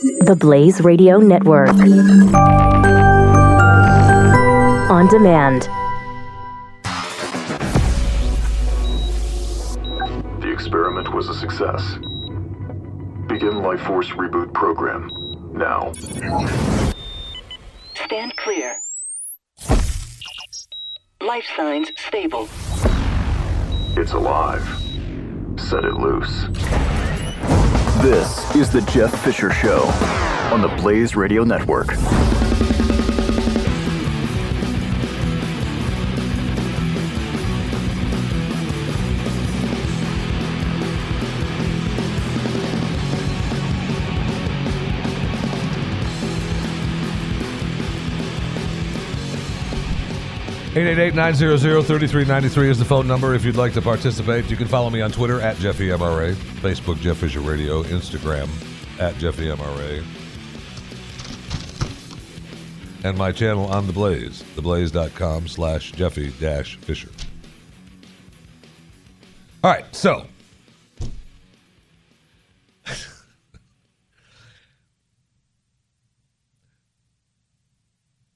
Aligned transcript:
The 0.00 0.36
Blaze 0.38 0.80
Radio 0.80 1.18
Network. 1.18 1.68
On 4.90 5.06
demand. 5.08 5.68
The 10.40 10.50
experiment 10.52 11.14
was 11.14 11.28
a 11.28 11.34
success. 11.34 11.94
Begin 13.28 13.62
Life 13.62 13.82
Force 13.82 14.08
Reboot 14.10 14.52
Program. 14.52 15.08
Now. 15.52 15.92
Stand 17.94 18.36
clear. 18.36 18.76
Life 21.20 21.46
signs 21.56 21.92
stable. 21.96 22.48
It's 23.96 24.12
alive. 24.12 24.66
Set 25.56 25.84
it 25.84 25.94
loose. 25.94 26.46
This 28.04 28.54
is 28.54 28.68
the 28.70 28.82
Jeff 28.82 29.18
Fisher 29.24 29.50
Show 29.50 29.84
on 30.52 30.60
the 30.60 30.68
Blaze 30.82 31.16
Radio 31.16 31.42
Network. 31.42 31.94
888-900-3393 50.74 52.68
is 52.68 52.80
the 52.80 52.84
phone 52.84 53.06
number 53.06 53.32
if 53.34 53.44
you'd 53.44 53.54
like 53.54 53.72
to 53.74 53.80
participate. 53.80 54.50
You 54.50 54.56
can 54.56 54.66
follow 54.66 54.90
me 54.90 55.00
on 55.02 55.12
Twitter 55.12 55.40
at 55.40 55.56
Jeffy 55.58 55.86
MRA, 55.90 56.34
Facebook 56.34 56.98
Jeff 56.98 57.18
Fisher 57.18 57.38
Radio, 57.38 57.84
Instagram 57.84 58.48
at 59.00 59.16
Jeffy 59.18 59.44
MRA, 59.44 60.02
and 63.04 63.16
my 63.16 63.30
channel 63.30 63.66
on 63.66 63.86
The 63.86 63.92
Blaze, 63.92 64.42
theblaze.com 64.56 65.46
slash 65.46 65.92
Jeffy 65.92 66.32
dash 66.40 66.74
Fisher. 66.78 67.10
All 69.62 69.70
right, 69.70 69.84
so 69.94 70.26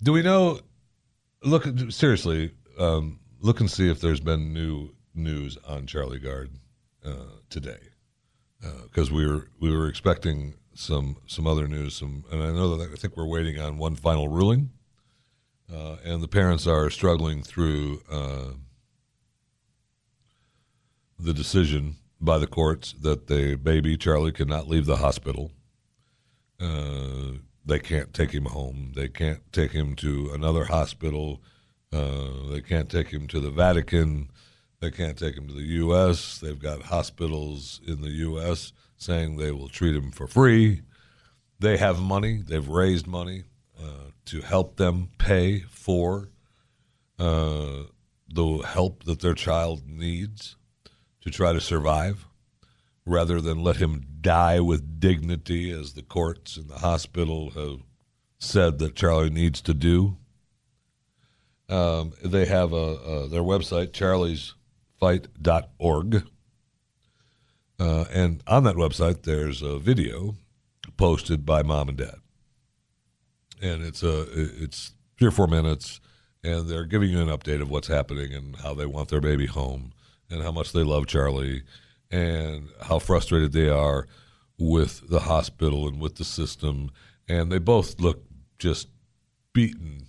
Do 0.05 0.13
we 0.13 0.23
know 0.23 0.61
look 1.43 1.67
seriously 1.91 2.53
um, 2.79 3.21
look 3.41 3.61
and 3.61 3.71
see 3.71 3.91
if 3.91 4.01
there's 4.01 4.21
been 4.21 4.53
new 4.53 4.91
news 5.15 5.59
on 5.67 5.87
Charlie 5.87 6.19
Gard 6.19 6.51
uh, 7.05 7.37
today. 7.51 7.79
Because 8.61 9.11
uh, 9.11 9.15
we 9.15 9.27
were 9.27 9.49
we 9.61 9.75
were 9.75 9.89
expecting 9.89 10.55
some 10.75 11.17
some 11.27 11.47
other 11.47 11.69
news 11.69 11.95
some 11.95 12.25
and 12.31 12.43
I 12.43 12.51
know 12.53 12.77
that 12.77 12.91
I 12.91 12.97
think 12.97 13.17
we're 13.17 13.27
waiting 13.27 13.59
on 13.59 13.79
one 13.79 13.95
final 13.95 14.29
ruling. 14.29 14.71
Uh, 15.73 15.97
and 16.03 16.23
the 16.23 16.29
parents 16.29 16.67
are 16.67 16.89
struggling 16.89 17.43
through 17.43 18.01
uh, 18.11 18.53
the 21.19 21.35
decision 21.35 21.97
by 22.21 22.39
the 22.39 22.47
courts 22.47 22.95
that 23.03 23.27
the 23.27 23.55
baby 23.55 23.97
Charlie 23.97 24.33
cannot 24.33 24.67
leave 24.67 24.87
the 24.87 24.97
hospital. 24.97 25.53
Uh, 26.59 27.39
they 27.69 27.79
can't 27.79 28.15
take 28.15 28.33
him 28.33 28.47
home. 28.47 28.93
They 28.97 29.09
can't 29.09 29.41
take 29.53 29.73
him 29.73 29.95
to 29.97 30.31
another 30.33 30.65
hospital. 30.65 31.43
Uh, 31.93 32.49
they 32.51 32.63
can't 32.63 32.91
take 32.91 33.09
him 33.09 33.27
to 33.29 33.41
the 33.41 33.51
Vatican. 33.51 34.31
They 34.81 34.91
can't 34.91 35.19
take 35.19 35.37
him 35.37 35.47
to 35.49 35.55
the 35.55 35.61
U.S. 35.85 36.39
They've 36.39 36.59
got 36.59 36.83
hospitals 36.83 37.81
in 37.87 38.01
the 38.01 38.11
U.S. 38.11 38.73
saying 38.97 39.37
they 39.37 39.53
will 39.53 39.69
treat 39.69 39.95
him 39.95 40.11
for 40.11 40.27
free. 40.27 40.81
They 41.61 41.77
have 41.77 42.01
money. 42.01 42.43
They've 42.43 42.67
raised 42.67 43.07
money 43.07 43.45
uh, 43.79 44.13
to 44.27 44.41
help 44.41 44.77
them 44.77 45.11
pay 45.19 45.61
for 45.61 46.31
uh, 47.19 47.83
the 48.33 48.63
help 48.67 49.05
that 49.05 49.21
their 49.21 49.35
child 49.35 49.87
needs 49.87 50.57
to 51.21 51.31
try 51.31 51.53
to 51.53 51.61
survive 51.61 52.28
rather 53.09 53.41
than 53.41 53.63
let 53.63 53.77
him 53.77 54.05
die 54.21 54.61
with 54.61 55.01
dignity, 55.01 55.71
as 55.71 55.95
the 55.95 56.03
courts 56.03 56.57
and 56.57 56.69
the 56.69 56.79
hospital 56.79 57.51
have 57.51 57.81
said 58.39 58.79
that 58.79 58.95
Charlie 58.95 59.31
needs 59.31 59.61
to 59.63 59.75
do. 59.75 60.17
Um, 61.69 62.13
they 62.25 62.47
have 62.47 62.73
a, 62.73 62.77
a, 62.77 63.29
their 63.29 63.43
website, 63.43 63.91
charliesfight.org. 65.01 66.25
Uh, 67.81 68.05
and 68.13 68.43
on 68.47 68.65
that 68.65 68.77
website, 68.77 69.23
there's 69.23 69.63
a 69.63 69.79
video 69.79 70.35
posted 70.97 71.47
by 71.47 71.63
mom 71.63 71.89
and 71.89 71.99
dad. 71.99 72.17
And 73.61 73.83
it's 73.83 74.03
a 74.03 74.27
it's 74.63 74.93
three 75.19 75.29
or 75.29 75.33
four 75.33 75.47
minutes, 75.49 76.01
and 76.45 76.69
they're 76.69 76.85
giving 76.85 77.11
you 77.11 77.21
an 77.21 77.29
update 77.29 77.61
of 77.61 77.71
what's 77.71 77.89
happening 77.89 78.33
and 78.33 78.57
how 78.57 78.73
they 78.75 78.87
want 78.87 79.09
their 79.09 79.21
baby 79.21 79.47
home 79.47 79.93
and 80.31 80.43
how 80.43 80.53
much 80.53 80.73
they 80.73 80.85
love 80.85 81.07
Charlie 81.07 81.63
and 82.11 82.69
how 82.83 82.99
frustrated 82.99 83.53
they 83.53 83.69
are 83.69 84.07
with 84.59 85.09
the 85.09 85.21
hospital 85.21 85.87
and 85.87 86.01
with 86.01 86.17
the 86.17 86.25
system. 86.25 86.91
And 87.29 87.53
they 87.53 87.59
both 87.59 88.01
look 88.01 88.25
just 88.59 88.89
beaten 89.53 90.07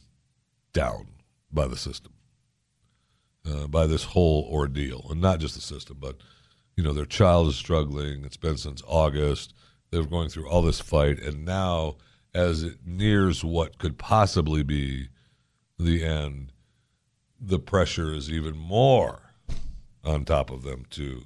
down 0.74 1.08
by 1.52 1.68
the 1.68 1.78
system, 1.78 2.14
uh, 3.46 3.68
by 3.68 3.88
this 3.88 4.04
whole 4.04 4.48
ordeal. 4.52 5.08
And 5.10 5.22
not 5.22 5.40
just 5.40 5.56
the 5.56 5.62
system, 5.62 5.98
but, 6.00 6.18
you 6.76 6.84
know, 6.84 6.94
their 6.94 7.06
child 7.06 7.48
is 7.48 7.56
struggling. 7.56 8.24
It's 8.24 8.38
been 8.38 8.58
since 8.58 8.82
August. 8.88 9.54
They're 9.92 10.04
going 10.04 10.30
through 10.30 10.48
all 10.50 10.62
this 10.62 10.80
fight. 10.80 11.20
And 11.20 11.46
now, 11.46 11.98
as 12.34 12.64
it 12.64 12.78
nears 12.86 13.44
what 13.44 13.80
could 13.80 13.98
possibly 13.98 14.64
be 14.64 15.10
the 15.78 16.04
end, 16.04 16.54
the 17.40 17.60
pressure 17.60 18.14
is 18.14 18.32
even 18.32 18.58
more 18.58 19.34
on 20.04 20.26
top 20.26 20.52
of 20.52 20.64
them 20.64 20.86
to 20.92 21.24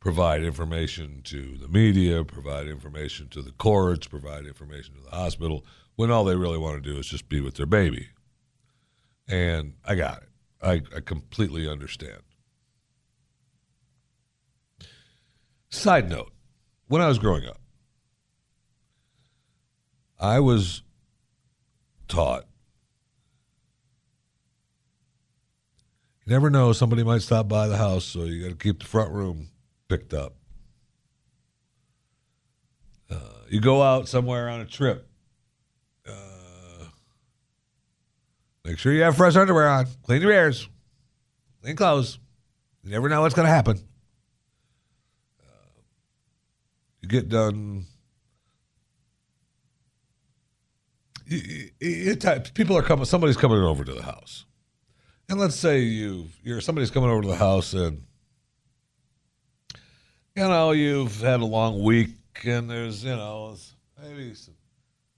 provide 0.00 0.42
information 0.42 1.20
to 1.24 1.56
the 1.56 1.68
media, 1.68 2.24
provide 2.24 2.66
information 2.66 3.28
to 3.28 3.42
the 3.42 3.52
courts, 3.52 4.06
provide 4.06 4.46
information 4.46 4.94
to 4.94 5.00
the 5.00 5.16
hospital, 5.16 5.64
when 5.96 6.10
all 6.10 6.24
they 6.24 6.36
really 6.36 6.58
want 6.58 6.82
to 6.82 6.92
do 6.92 6.98
is 6.98 7.06
just 7.06 7.28
be 7.28 7.40
with 7.40 7.54
their 7.54 7.66
baby. 7.66 8.08
And 9.26 9.74
I 9.84 9.94
got 9.94 10.22
it. 10.22 10.28
I, 10.62 10.96
I 10.96 11.00
completely 11.00 11.68
understand. 11.68 12.20
Side 15.70 16.08
note 16.08 16.32
when 16.86 17.02
I 17.02 17.08
was 17.08 17.18
growing 17.18 17.46
up, 17.46 17.60
I 20.18 20.40
was 20.40 20.82
taught 22.08 22.46
you 26.24 26.32
never 26.32 26.50
know, 26.50 26.72
somebody 26.72 27.02
might 27.02 27.22
stop 27.22 27.48
by 27.48 27.68
the 27.68 27.76
house, 27.76 28.04
so 28.04 28.24
you 28.24 28.42
got 28.42 28.50
to 28.50 28.56
keep 28.56 28.80
the 28.80 28.86
front 28.86 29.12
room 29.12 29.48
picked 29.88 30.12
up. 30.12 30.34
Uh, 33.10 33.16
you 33.48 33.60
go 33.60 33.82
out 33.82 34.06
somewhere 34.06 34.48
on 34.48 34.60
a 34.60 34.66
trip. 34.66 35.08
Uh, 36.06 36.84
make 38.64 38.78
sure 38.78 38.92
you 38.92 39.02
have 39.02 39.16
fresh 39.16 39.34
underwear 39.34 39.68
on. 39.68 39.86
Clean 40.02 40.20
your 40.20 40.32
ears. 40.32 40.68
Clean 41.62 41.74
clothes. 41.74 42.18
You 42.84 42.90
never 42.90 43.08
know 43.08 43.22
what's 43.22 43.34
going 43.34 43.46
to 43.46 43.52
happen. 43.52 43.78
Uh, 45.40 45.80
you 47.00 47.08
get 47.08 47.28
done. 47.28 47.86
You, 51.26 51.70
you, 51.80 52.16
people 52.54 52.76
are 52.76 52.82
coming. 52.82 53.04
Somebody's 53.04 53.36
coming 53.36 53.58
over 53.58 53.84
to 53.84 53.92
the 53.92 54.02
house, 54.02 54.46
and 55.28 55.38
let's 55.38 55.56
say 55.56 55.80
you, 55.80 56.28
you're 56.42 56.62
somebody's 56.62 56.90
coming 56.90 57.10
over 57.10 57.20
to 57.20 57.28
the 57.28 57.36
house, 57.36 57.74
and 57.74 58.04
you 60.38 60.46
know, 60.46 60.70
you've 60.70 61.20
had 61.20 61.40
a 61.40 61.44
long 61.44 61.82
week 61.82 62.10
and 62.44 62.70
there's, 62.70 63.02
you 63.02 63.10
know, 63.10 63.56
maybe 64.00 64.34
some 64.34 64.54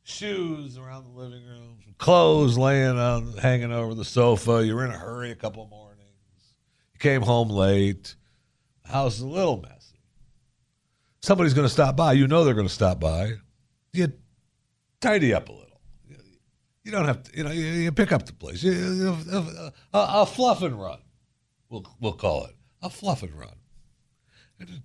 shoes 0.03 0.79
around 0.79 1.05
the 1.05 1.11
living 1.11 1.45
room, 1.47 1.77
some 1.85 1.95
clothes 1.99 2.57
laying 2.57 2.99
on, 2.99 3.35
hanging 3.37 3.71
over 3.71 3.95
the 3.95 4.05
sofa. 4.05 4.65
You're 4.65 4.83
in 4.83 4.91
a 4.91 4.97
hurry 4.97 5.31
a 5.31 5.35
couple 5.35 5.67
mornings. 5.67 6.01
You 6.95 7.01
came 7.01 7.21
home 7.21 7.51
late. 7.51 8.15
The 8.85 8.93
house 8.93 9.17
is 9.17 9.21
a 9.21 9.27
little 9.27 9.61
messy. 9.61 10.01
Somebody's 11.21 11.53
going 11.53 11.67
to 11.67 11.73
stop 11.73 11.97
by. 11.97 12.15
You 12.15 12.27
know 12.27 12.43
they're 12.45 12.55
going 12.55 12.67
to 12.67 12.73
stop 12.73 12.99
by. 12.99 13.35
You 13.93 14.15
tidy 15.03 15.35
up 15.35 15.51
a 15.51 15.53
little. 15.53 15.67
You 16.83 16.93
don't 16.93 17.05
have 17.05 17.25
to, 17.25 17.37
you 17.37 17.45
know, 17.45 17.51
you, 17.51 17.65
you 17.67 17.93
pick 17.93 18.11
up 18.11 18.25
the 18.25 18.33
place. 18.33 18.63
You, 18.63 18.73
you, 18.73 19.17
a, 19.31 19.37
a, 19.37 19.73
a 19.93 20.27
fluff 20.27 20.63
and 20.63 20.81
run, 20.81 21.01
we'll, 21.69 21.85
we'll 22.01 22.15
call 22.15 22.47
it. 22.47 22.57
A 22.81 22.89
fluff 22.89 23.23
and 23.23 23.39
run 23.39 23.53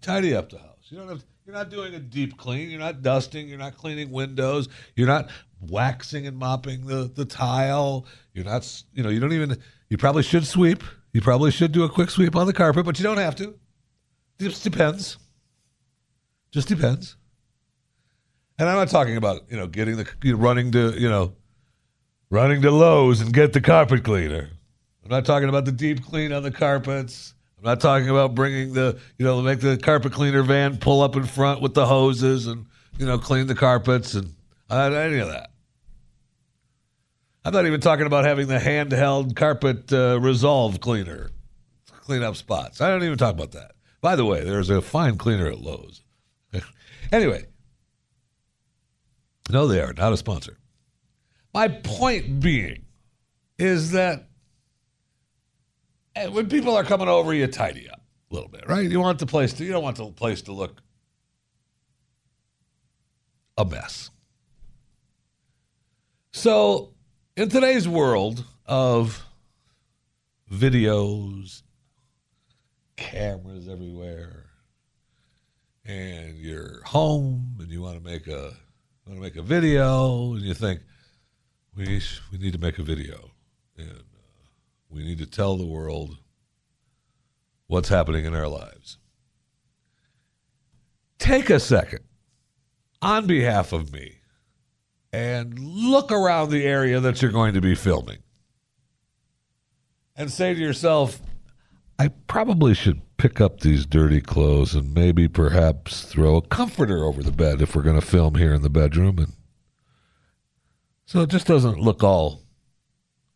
tidy 0.02 0.36
up 0.36 0.50
the 0.50 0.60
house. 0.60 0.88
You 0.90 0.98
don't 0.98 1.10
have. 1.10 1.24
You're 1.46 1.56
not 1.56 1.70
doing 1.70 1.94
a 1.94 2.00
deep 2.00 2.38
clean. 2.38 2.70
You're 2.70 2.80
not 2.80 3.02
dusting. 3.02 3.48
You're 3.48 3.60
not 3.60 3.78
cleaning 3.78 4.12
windows. 4.12 4.68
You're 4.96 5.08
not 5.08 5.30
waxing 5.62 6.28
and 6.28 6.38
mopping 6.38 6.86
the 6.86 7.12
the 7.14 7.26
tile. 7.26 8.06
You're 8.34 8.46
not. 8.46 8.84
You 8.94 9.04
know. 9.04 9.10
You 9.10 9.20
don't 9.20 9.34
even. 9.34 9.58
You 9.90 9.98
probably 9.98 10.24
should 10.24 10.46
sweep. 10.46 10.84
You 11.14 11.22
probably 11.22 11.52
should 11.52 11.72
do 11.72 11.84
a 11.84 11.90
quick 11.90 12.10
sweep 12.10 12.36
on 12.36 12.48
the 12.48 12.54
carpet, 12.54 12.86
but 12.86 13.00
you 13.00 13.04
don't 13.04 13.18
have 13.18 13.36
to. 13.38 13.56
Just 14.40 14.64
depends. 14.64 15.18
Just 16.52 16.68
depends. 16.68 17.16
And 18.58 18.70
I'm 18.70 18.76
not 18.76 18.90
talking 18.90 19.18
about 19.18 19.42
you 19.50 19.58
know 19.58 19.68
getting 19.68 19.98
the 19.98 20.08
you 20.24 20.34
know, 20.34 20.40
running 20.40 20.72
to 20.72 21.00
you 21.00 21.10
know 21.10 21.34
running 22.30 22.62
to 22.62 22.72
Lowe's 22.72 23.22
and 23.22 23.34
get 23.34 23.54
the 23.54 23.62
carpet 23.62 24.04
cleaner. 24.04 24.50
I'm 25.04 25.12
not 25.12 25.26
talking 25.26 25.50
about 25.50 25.66
the 25.66 25.72
deep 25.72 26.04
clean 26.04 26.34
on 26.34 26.44
the 26.44 26.52
carpets. 26.52 27.35
I'm 27.66 27.72
not 27.72 27.82
talking 27.82 28.10
about 28.10 28.36
bringing 28.36 28.74
the 28.74 29.00
you 29.18 29.26
know 29.26 29.42
make 29.42 29.60
the 29.60 29.76
carpet 29.76 30.14
cleaner 30.14 30.44
van 30.44 30.78
pull 30.78 31.02
up 31.02 31.16
in 31.16 31.24
front 31.24 31.62
with 31.62 31.74
the 31.74 31.88
hoses 31.88 32.46
and 32.46 32.68
you 33.00 33.08
know 33.08 33.18
clean 33.18 33.48
the 33.48 33.56
carpets 33.56 34.14
and 34.14 34.36
uh, 34.70 34.92
any 34.92 35.18
of 35.18 35.30
that. 35.30 35.50
I'm 37.44 37.54
not 37.54 37.66
even 37.66 37.82
talking 37.82 38.06
about 38.06 38.24
having 38.24 38.46
the 38.46 38.60
handheld 38.60 39.36
carpet 39.36 39.92
uh, 39.92 40.20
resolve 40.22 40.80
cleaner 40.80 41.32
clean 41.88 42.22
up 42.22 42.36
spots. 42.36 42.82
I 42.82 42.90
don't 42.90 43.02
even 43.04 43.18
talk 43.18 43.34
about 43.34 43.54
that. 43.54 43.72
By 44.00 44.16
the 44.16 44.26
way, 44.26 44.44
there's 44.44 44.70
a 44.70 44.80
fine 44.80 45.18
cleaner 45.18 45.48
at 45.48 45.60
Lowe's. 45.60 46.04
anyway, 47.12 47.46
no, 49.50 49.66
they 49.66 49.82
are 49.82 49.94
not 49.94 50.14
a 50.14 50.18
sponsor. 50.18 50.60
My 51.52 51.70
point 51.70 52.42
being 52.42 52.86
is 53.58 53.90
that 53.94 54.28
eh, 56.16 56.28
when 56.28 56.50
people 56.50 56.76
are 56.76 56.84
coming 56.84 57.08
over, 57.08 57.34
you 57.34 57.48
tidy 57.48 57.90
up 57.90 58.02
a 58.32 58.34
little 58.34 58.50
bit, 58.50 58.68
right? 58.68 58.90
You 58.90 59.00
want 59.00 59.20
the 59.20 59.26
place 59.26 59.54
to 59.54 59.66
you 59.66 59.72
don't 59.72 59.84
want 59.84 59.98
the 59.98 60.08
place 60.12 60.42
to 60.44 60.52
look 60.52 60.82
a 63.58 63.66
mess. 63.66 64.12
So, 66.32 66.94
in 67.38 67.50
today's 67.50 67.88
world 67.88 68.44
of 68.66 69.26
videos, 70.52 71.64
cameras 72.98 73.70
everywhere, 73.70 74.48
and 75.86 76.36
you're 76.38 76.84
home 76.84 77.56
and 77.60 77.70
you 77.70 77.82
want 77.82 77.98
to 77.98 78.04
make 78.04 78.28
a 78.28 78.52
want 79.06 79.18
to 79.18 79.22
make 79.22 79.36
a 79.36 79.42
video, 79.42 80.34
and 80.34 80.42
you 80.42 80.54
think 80.54 80.82
we 81.76 82.02
we 82.32 82.38
need 82.38 82.54
to 82.54 82.60
make 82.60 82.80
a 82.80 82.84
video, 82.84 83.32
and 83.78 84.04
we 84.90 85.04
need 85.04 85.18
to 85.20 85.26
tell 85.26 85.58
the 85.58 85.66
world 85.66 86.18
what's 87.68 87.90
happening 87.90 88.26
in 88.26 88.36
our 88.36 88.48
lives. 88.48 88.98
Take 91.18 91.50
a 91.50 91.60
second 91.60 92.04
on 93.02 93.28
behalf 93.28 93.74
of 93.74 93.92
me 93.92 94.20
and 95.12 95.58
look 95.60 96.12
around 96.12 96.50
the 96.50 96.66
area 96.66 97.00
that 97.00 97.22
you're 97.22 97.32
going 97.32 97.54
to 97.54 97.62
be 97.62 97.76
filming 97.76 98.20
and 100.16 100.32
say 100.32 100.54
to 100.54 100.60
yourself, 100.60 101.20
I 101.98 102.10
probably 102.28 102.74
should 102.74 103.02
pick 103.18 103.40
up 103.40 103.62
these 103.62 103.86
dirty 103.86 104.20
clothes 104.20 104.76
and 104.76 104.94
maybe 104.94 105.28
perhaps 105.28 106.04
throw 106.04 106.36
a 106.36 106.42
comforter 106.42 107.06
over 107.06 107.24
the 107.24 107.32
bed 107.32 107.62
if 107.62 107.76
we're 107.76 107.82
going 107.82 108.00
to 108.00 108.06
film 108.06 108.36
here 108.36 108.54
in 108.54 108.62
the 108.62 108.70
bedroom 108.70 109.18
and 109.20 109.34
so 111.06 111.22
it 111.22 111.30
just 111.30 111.48
doesn't 111.48 111.80
look 111.80 112.04
all 112.04 112.42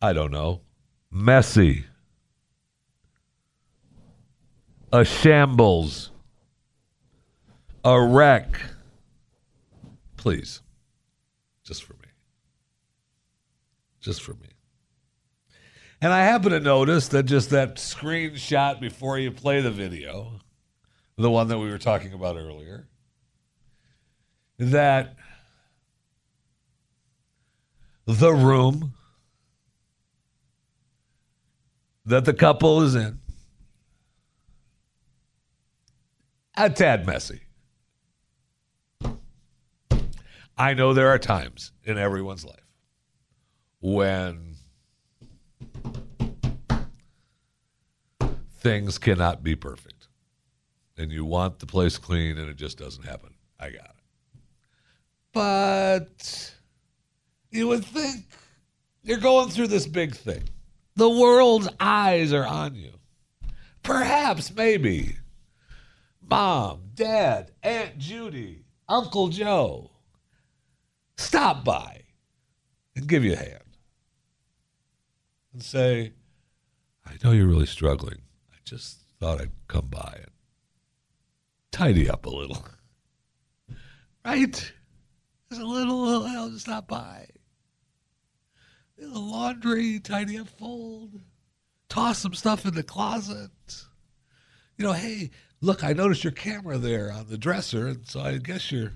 I 0.02 0.12
don't 0.14 0.30
know, 0.30 0.62
messy. 1.10 1.84
A 4.92 5.04
shambles. 5.04 6.10
A 7.84 8.00
wreck. 8.00 8.60
Please. 10.16 10.60
Just 11.64 11.84
for 11.84 11.94
me. 11.94 12.08
Just 14.00 14.22
for 14.22 14.34
me. 14.34 14.48
And 16.02 16.12
I 16.12 16.24
happen 16.24 16.50
to 16.52 16.60
notice 16.60 17.08
that 17.08 17.24
just 17.24 17.50
that 17.50 17.76
screenshot 17.76 18.80
before 18.80 19.18
you 19.18 19.30
play 19.30 19.60
the 19.60 19.70
video, 19.70 20.40
the 21.16 21.30
one 21.30 21.48
that 21.48 21.58
we 21.58 21.68
were 21.68 21.78
talking 21.78 22.12
about 22.14 22.36
earlier, 22.36 22.88
that 24.58 25.14
the 28.06 28.32
room 28.32 28.94
that 32.10 32.24
the 32.24 32.34
couple 32.34 32.82
is 32.82 32.94
in, 32.94 33.18
a 36.56 36.68
tad 36.68 37.06
messy. 37.06 37.40
I 40.58 40.74
know 40.74 40.92
there 40.92 41.08
are 41.08 41.18
times 41.18 41.72
in 41.84 41.96
everyone's 41.96 42.44
life 42.44 42.56
when 43.80 44.56
things 48.58 48.98
cannot 48.98 49.42
be 49.42 49.54
perfect. 49.54 50.08
And 50.98 51.10
you 51.10 51.24
want 51.24 51.60
the 51.60 51.66
place 51.66 51.96
clean 51.96 52.36
and 52.36 52.50
it 52.50 52.56
just 52.56 52.76
doesn't 52.76 53.04
happen. 53.04 53.30
I 53.58 53.70
got 53.70 53.86
it. 53.86 54.40
But 55.32 56.54
you 57.50 57.68
would 57.68 57.84
think 57.84 58.26
you're 59.02 59.18
going 59.18 59.48
through 59.48 59.68
this 59.68 59.86
big 59.86 60.14
thing. 60.14 60.42
The 61.00 61.08
world's 61.08 61.70
eyes 61.80 62.30
are 62.34 62.46
on 62.46 62.74
you. 62.74 62.92
Perhaps, 63.82 64.54
maybe, 64.54 65.16
mom, 66.20 66.90
dad, 66.94 67.52
Aunt 67.62 67.96
Judy, 67.96 68.66
Uncle 68.86 69.28
Joe 69.28 69.92
stop 71.16 71.64
by 71.64 72.02
and 72.94 73.06
give 73.06 73.24
you 73.24 73.32
a 73.32 73.36
hand 73.36 73.78
and 75.54 75.62
say, 75.62 76.12
I 77.06 77.12
know 77.24 77.32
you're 77.32 77.46
really 77.46 77.64
struggling. 77.64 78.20
I 78.52 78.56
just 78.66 78.98
thought 79.18 79.40
I'd 79.40 79.52
come 79.68 79.86
by 79.86 80.18
and 80.18 80.32
tidy 81.72 82.10
up 82.10 82.26
a 82.26 82.30
little. 82.30 82.62
Right? 84.22 84.52
Just 85.48 85.62
a 85.62 85.66
little, 85.66 86.26
I'll 86.26 86.58
stop 86.58 86.88
by. 86.88 87.26
The 89.00 89.18
laundry, 89.18 89.98
tidy 89.98 90.38
up, 90.38 90.48
fold, 90.48 91.20
toss 91.88 92.18
some 92.18 92.34
stuff 92.34 92.66
in 92.66 92.74
the 92.74 92.82
closet. 92.82 93.50
You 94.76 94.84
know, 94.84 94.92
hey, 94.92 95.30
look, 95.62 95.82
I 95.82 95.94
noticed 95.94 96.22
your 96.22 96.32
camera 96.32 96.76
there 96.76 97.10
on 97.10 97.26
the 97.28 97.38
dresser, 97.38 97.88
and 97.88 98.06
so 98.06 98.20
I 98.20 98.36
guess 98.36 98.70
you're 98.70 98.92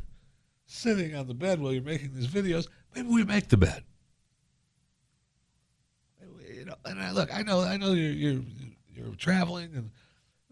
sitting 0.67 1.15
on 1.15 1.27
the 1.27 1.35
bed 1.35 1.61
while 1.61 1.73
you're 1.73 1.83
making 1.83 2.15
these 2.15 2.27
videos. 2.27 2.69
Maybe 2.95 3.09
we 3.09 3.25
make 3.25 3.49
the 3.49 3.57
bed. 3.57 3.83
You 6.55 6.67
know, 6.67 6.77
and 6.85 7.01
I 7.01 7.11
look, 7.11 7.35
I 7.35 7.43
know, 7.43 7.61
I 7.61 7.77
know 7.77 7.93
you're 7.93 8.13
you're 8.13 8.43
you're 8.95 9.15
traveling, 9.17 9.71
and 9.75 9.91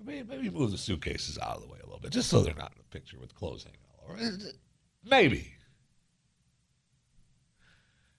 maybe, 0.02 0.26
maybe 0.28 0.50
move 0.50 0.70
the 0.70 0.78
suitcases 0.78 1.38
out 1.38 1.56
of 1.56 1.62
the 1.62 1.68
way 1.68 1.78
a 1.82 1.86
little 1.86 2.00
bit, 2.00 2.10
just 2.10 2.28
so 2.28 2.42
they're 2.42 2.54
not 2.54 2.72
in 2.72 2.78
the 2.78 2.98
picture 2.98 3.18
with 3.18 3.34
clothes 3.34 3.64
hanging 3.64 3.78
all 3.98 4.12
over. 4.12 4.52
Maybe. 5.04 5.52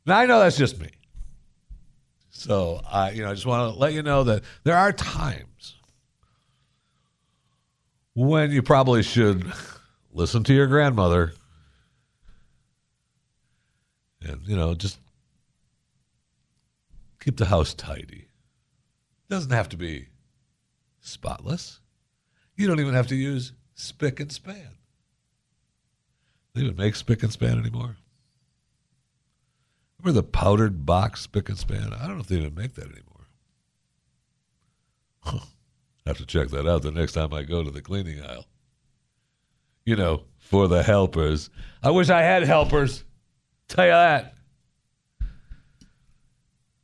Now 0.05 0.19
I 0.19 0.25
know 0.25 0.39
that's 0.39 0.57
just 0.57 0.79
me. 0.79 0.89
So 2.35 2.81
I, 2.91 3.11
you 3.11 3.21
know, 3.21 3.29
I 3.29 3.33
just 3.35 3.45
want 3.45 3.73
to 3.73 3.79
let 3.79 3.93
you 3.93 4.01
know 4.01 4.23
that 4.25 4.43
there 4.63 4.75
are 4.75 4.91
times 4.91 5.75
when 8.15 8.51
you 8.51 8.61
probably 8.61 9.03
should 9.03 9.49
listen 10.11 10.43
to 10.43 10.53
your 10.53 10.67
grandmother 10.67 11.33
and 14.21 14.41
you 14.45 14.55
know 14.55 14.73
just 14.73 14.97
keep 17.21 17.37
the 17.37 17.45
house 17.45 17.73
tidy. 17.75 18.27
Doesn't 19.29 19.51
have 19.51 19.69
to 19.69 19.77
be 19.77 20.07
spotless. 21.01 21.79
You 22.55 22.67
don't 22.67 22.79
even 22.79 22.93
have 22.95 23.07
to 23.07 23.15
use 23.15 23.53
Spic 23.77 24.19
and 24.19 24.31
Span. 24.31 24.77
They 26.53 26.61
even 26.61 26.75
make 26.75 26.95
Spic 26.95 27.23
and 27.23 27.31
Span 27.31 27.59
anymore. 27.59 27.97
Remember 30.03 30.19
the 30.19 30.27
powdered 30.27 30.85
box 30.85 31.25
Spic 31.25 31.47
and 31.47 31.57
Span? 31.57 31.93
I 31.93 32.07
don't 32.07 32.15
know 32.15 32.21
if 32.21 32.27
they 32.27 32.35
even 32.35 32.53
make 32.53 32.73
that 32.73 32.87
anymore. 32.87 33.27
Huh. 35.21 35.39
Have 36.05 36.17
to 36.17 36.25
check 36.25 36.49
that 36.49 36.67
out 36.67 36.81
the 36.81 36.91
next 36.91 37.13
time 37.13 37.33
I 37.33 37.43
go 37.43 37.63
to 37.63 37.71
the 37.71 37.81
cleaning 37.81 38.21
aisle. 38.21 38.45
You 39.85 39.95
know, 39.95 40.23
for 40.39 40.67
the 40.67 40.83
helpers. 40.83 41.49
I 41.81 41.91
wish 41.91 42.09
I 42.09 42.21
had 42.21 42.43
helpers. 42.43 43.05
Tell 43.69 43.85
you 43.85 43.91
that. 43.91 44.33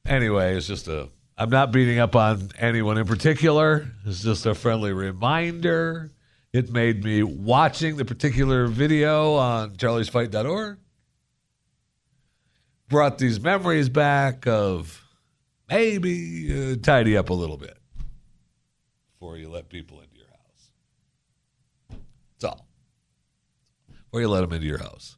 Anyway, 0.05 0.55
it's 0.55 0.67
just 0.67 0.87
a. 0.87 1.09
I'm 1.37 1.49
not 1.49 1.73
beating 1.73 1.99
up 1.99 2.15
on 2.15 2.51
anyone 2.57 2.97
in 2.97 3.05
particular. 3.05 3.85
It's 4.05 4.23
just 4.23 4.45
a 4.45 4.55
friendly 4.55 4.93
reminder. 4.93 6.11
It 6.53 6.71
made 6.71 7.03
me 7.03 7.23
watching 7.23 7.97
the 7.97 8.05
particular 8.05 8.67
video 8.67 9.33
on 9.33 9.75
charliesfight.org 9.75 10.77
brought 12.89 13.19
these 13.19 13.39
memories 13.39 13.87
back 13.87 14.47
of 14.47 15.05
maybe 15.69 16.73
uh, 16.73 16.75
tidy 16.81 17.15
up 17.15 17.29
a 17.29 17.33
little 17.33 17.57
bit 17.57 17.77
before 19.13 19.37
you 19.37 19.49
let 19.49 19.69
people 19.69 20.01
into 20.01 20.17
your 20.17 20.27
house. 20.27 20.71
That's 22.39 22.45
all. 22.45 22.67
Before 23.87 24.21
you 24.21 24.27
let 24.27 24.41
them 24.41 24.51
into 24.53 24.67
your 24.67 24.79
house. 24.79 25.15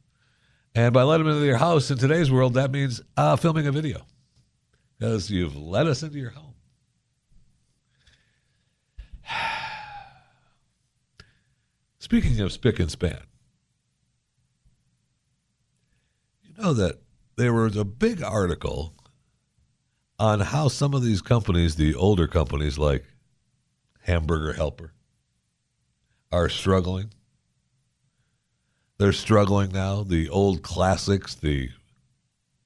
And 0.76 0.94
by 0.94 1.04
let 1.04 1.18
them 1.18 1.28
into 1.28 1.46
your 1.46 1.58
house 1.58 1.90
in 1.92 1.98
today's 1.98 2.30
world, 2.30 2.54
that 2.56 2.72
means 2.72 3.02
uh, 3.18 3.36
filming 3.38 3.68
a 3.68 3.72
video 3.72 4.06
because 4.98 5.32
you've 5.32 5.56
let 5.56 5.88
us 5.88 6.04
into 6.04 6.20
your 6.20 6.32
home. 6.32 6.54
Speaking 12.00 12.40
of 12.42 12.52
Spic 12.52 12.80
and 12.80 12.92
Span, 12.92 13.22
you 16.44 16.54
know 16.62 16.74
that 16.74 17.00
there 17.42 17.54
was 17.54 17.76
a 17.76 17.84
big 17.84 18.22
article 18.22 18.94
on 20.20 20.40
how 20.40 20.68
some 20.68 20.94
of 20.94 21.02
these 21.02 21.24
companies, 21.24 21.76
the 21.76 21.96
older 21.96 22.28
companies 22.28 22.78
like 22.78 23.04
Hamburger 24.04 24.54
Helper, 24.54 24.94
are 26.32 26.50
struggling. 26.50 27.12
They're 29.00 29.12
struggling 29.12 29.72
now. 29.72 30.04
The 30.04 30.30
old 30.30 30.62
classics, 30.62 31.34
the 31.34 31.70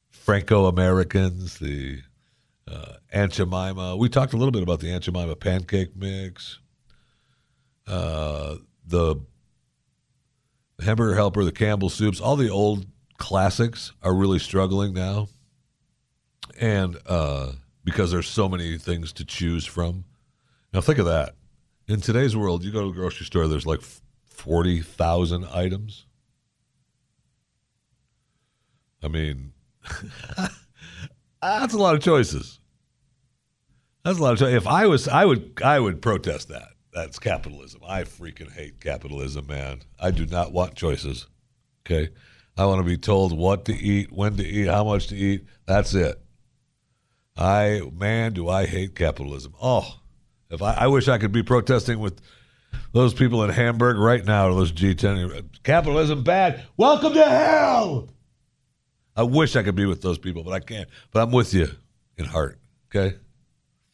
Franco 0.09 0.65
Americans, 0.65 1.57
the 1.59 2.01
uh, 2.67 2.95
Aunt 3.13 3.31
Jemima. 3.31 3.95
We 3.95 4.09
talked 4.09 4.33
a 4.33 4.37
little 4.37 4.51
bit 4.51 4.63
about 4.63 4.81
the 4.81 4.91
Aunt 4.91 5.05
Jemima 5.05 5.37
pancake 5.37 5.95
mix, 5.95 6.59
uh, 7.87 8.55
the 8.85 9.15
Hamburger 10.83 11.15
Helper, 11.15 11.45
the 11.45 11.53
Campbell 11.53 11.89
soups. 11.89 12.19
All 12.19 12.35
the 12.35 12.49
old 12.49 12.85
classics 13.17 13.91
are 14.01 14.13
really 14.13 14.39
struggling 14.39 14.93
now, 14.93 15.27
and 16.59 16.97
uh, 17.05 17.53
because 17.83 18.11
there's 18.11 18.27
so 18.27 18.49
many 18.49 18.77
things 18.77 19.13
to 19.13 19.25
choose 19.25 19.65
from. 19.65 20.05
Now 20.73 20.81
think 20.81 20.99
of 20.99 21.05
that. 21.05 21.35
In 21.87 22.01
today's 22.01 22.35
world, 22.35 22.63
you 22.63 22.71
go 22.71 22.81
to 22.81 22.87
the 22.87 22.99
grocery 22.99 23.25
store. 23.25 23.47
There's 23.47 23.65
like 23.65 23.81
forty 24.25 24.81
thousand 24.81 25.45
items. 25.45 26.05
I 29.03 29.07
mean, 29.07 29.53
that's 31.41 31.73
a 31.73 31.77
lot 31.77 31.95
of 31.95 32.01
choices. 32.01 32.59
That's 34.03 34.17
a 34.17 34.21
lot 34.21 34.33
of 34.33 34.39
choices. 34.39 34.55
If 34.55 34.67
I 34.67 34.87
was, 34.87 35.07
I 35.07 35.25
would, 35.25 35.61
I 35.63 35.79
would 35.79 36.01
protest 36.01 36.49
that. 36.49 36.69
That's 36.93 37.19
capitalism. 37.19 37.81
I 37.87 38.03
freaking 38.03 38.51
hate 38.51 38.79
capitalism, 38.79 39.47
man. 39.47 39.81
I 39.99 40.11
do 40.11 40.25
not 40.25 40.53
want 40.53 40.75
choices. 40.75 41.27
Okay, 41.85 42.09
I 42.57 42.65
want 42.65 42.79
to 42.79 42.85
be 42.85 42.97
told 42.97 43.37
what 43.37 43.65
to 43.65 43.73
eat, 43.73 44.11
when 44.11 44.37
to 44.37 44.45
eat, 44.45 44.67
how 44.67 44.83
much 44.85 45.07
to 45.07 45.15
eat. 45.15 45.45
That's 45.65 45.93
it. 45.93 46.21
I 47.37 47.81
man, 47.93 48.33
do 48.33 48.47
I 48.47 48.65
hate 48.65 48.95
capitalism. 48.95 49.53
Oh, 49.61 49.99
if 50.49 50.61
I, 50.61 50.73
I 50.73 50.87
wish 50.87 51.07
I 51.09 51.17
could 51.17 51.33
be 51.33 51.43
protesting 51.43 51.99
with 51.99 52.21
those 52.93 53.13
people 53.13 53.43
in 53.43 53.49
Hamburg 53.49 53.97
right 53.97 54.23
now, 54.23 54.53
those 54.53 54.71
G10 54.71 55.63
capitalism 55.63 56.23
bad. 56.23 56.63
Welcome 56.77 57.13
to 57.13 57.25
hell. 57.25 58.09
I 59.17 59.23
wish 59.23 59.55
I 59.55 59.63
could 59.63 59.75
be 59.75 59.85
with 59.85 60.01
those 60.01 60.17
people, 60.17 60.43
but 60.43 60.53
I 60.53 60.59
can't. 60.59 60.89
But 61.11 61.23
I'm 61.23 61.31
with 61.31 61.53
you 61.53 61.67
in 62.17 62.25
heart, 62.25 62.57
okay? 62.89 63.17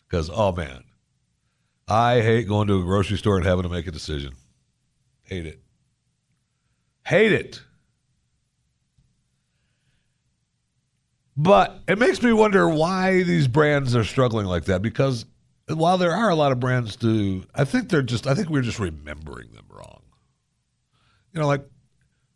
Because 0.07 0.29
oh 0.31 0.51
man, 0.51 0.83
I 1.87 2.21
hate 2.21 2.47
going 2.47 2.67
to 2.67 2.79
a 2.79 2.83
grocery 2.83 3.17
store 3.17 3.37
and 3.37 3.45
having 3.45 3.63
to 3.63 3.69
make 3.69 3.87
a 3.87 3.91
decision. 3.91 4.33
Hate 5.23 5.47
it. 5.47 5.61
Hate 7.07 7.31
it. 7.31 7.61
But 11.41 11.79
it 11.88 11.98
makes 11.98 12.21
me 12.21 12.31
wonder 12.33 12.69
why 12.69 13.24
these 13.24 13.48
brands 13.48 13.95
are 13.95 14.03
struggling 14.03 14.45
like 14.45 14.65
that 14.65 14.83
because 14.83 15.25
while 15.67 15.98
there 15.98 16.12
are 16.12 16.29
a 16.29 16.36
lot 16.36 16.51
of 16.51 16.60
brands 16.60 16.95
to 16.98 17.43
I 17.55 17.65
think 17.65 17.89
they're 17.89 18.03
just 18.03 18.27
I 18.27 18.36
think 18.36 18.50
we're 18.50 18.62
just 18.62 18.77
remembering 18.77 19.51
them 19.51 19.65
wrong. 19.67 20.03
You 21.33 21.41
know, 21.41 21.48
like 21.48 21.65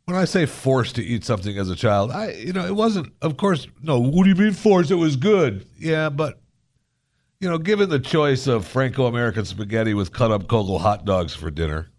when 0.06 0.18
I 0.18 0.26
say 0.26 0.48
forced 0.48 0.96
to 0.96 1.04
eat 1.04 1.24
something 1.24 1.56
as 1.56 1.70
a 1.70 1.76
child, 1.76 2.10
I 2.10 2.32
you 2.32 2.52
know, 2.52 2.66
it 2.66 2.76
wasn't 2.76 3.14
of 3.22 3.38
course 3.38 3.68
no, 3.84 4.00
what 4.00 4.24
do 4.24 4.30
you 4.30 4.36
mean 4.36 4.54
forced? 4.54 4.90
It 4.90 4.96
was 4.96 5.18
good. 5.18 5.68
Yeah, 5.78 6.10
but 6.10 6.42
you 7.40 7.48
know, 7.48 7.60
given 7.60 7.90
the 7.90 8.00
choice 8.00 8.48
of 8.48 8.66
Franco 8.66 9.06
American 9.06 9.46
spaghetti 9.46 9.94
with 9.94 10.14
cut 10.14 10.32
up 10.32 10.48
Kogel 10.48 10.80
hot 10.80 11.06
dogs 11.06 11.36
for 11.36 11.52
dinner, 11.52 11.92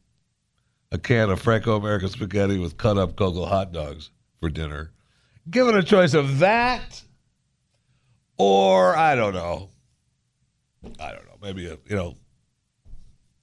a 0.90 0.98
can 0.98 1.30
of 1.30 1.40
Franco 1.40 1.76
American 1.76 2.08
spaghetti 2.08 2.58
with 2.58 2.76
cut 2.76 2.98
up 2.98 3.14
Kogel 3.14 3.46
hot 3.46 3.70
dogs 3.70 4.10
for 4.40 4.48
dinner, 4.48 4.90
given 5.48 5.76
a 5.76 5.82
choice 5.82 6.14
of 6.14 6.38
that 6.40 7.02
or 8.38 8.96
I 8.96 9.14
don't 9.14 9.34
know, 9.34 9.70
I 11.00 11.12
don't 11.12 11.24
know, 11.26 11.36
maybe 11.42 11.66
a 11.66 11.78
you 11.88 11.96
know, 11.96 12.14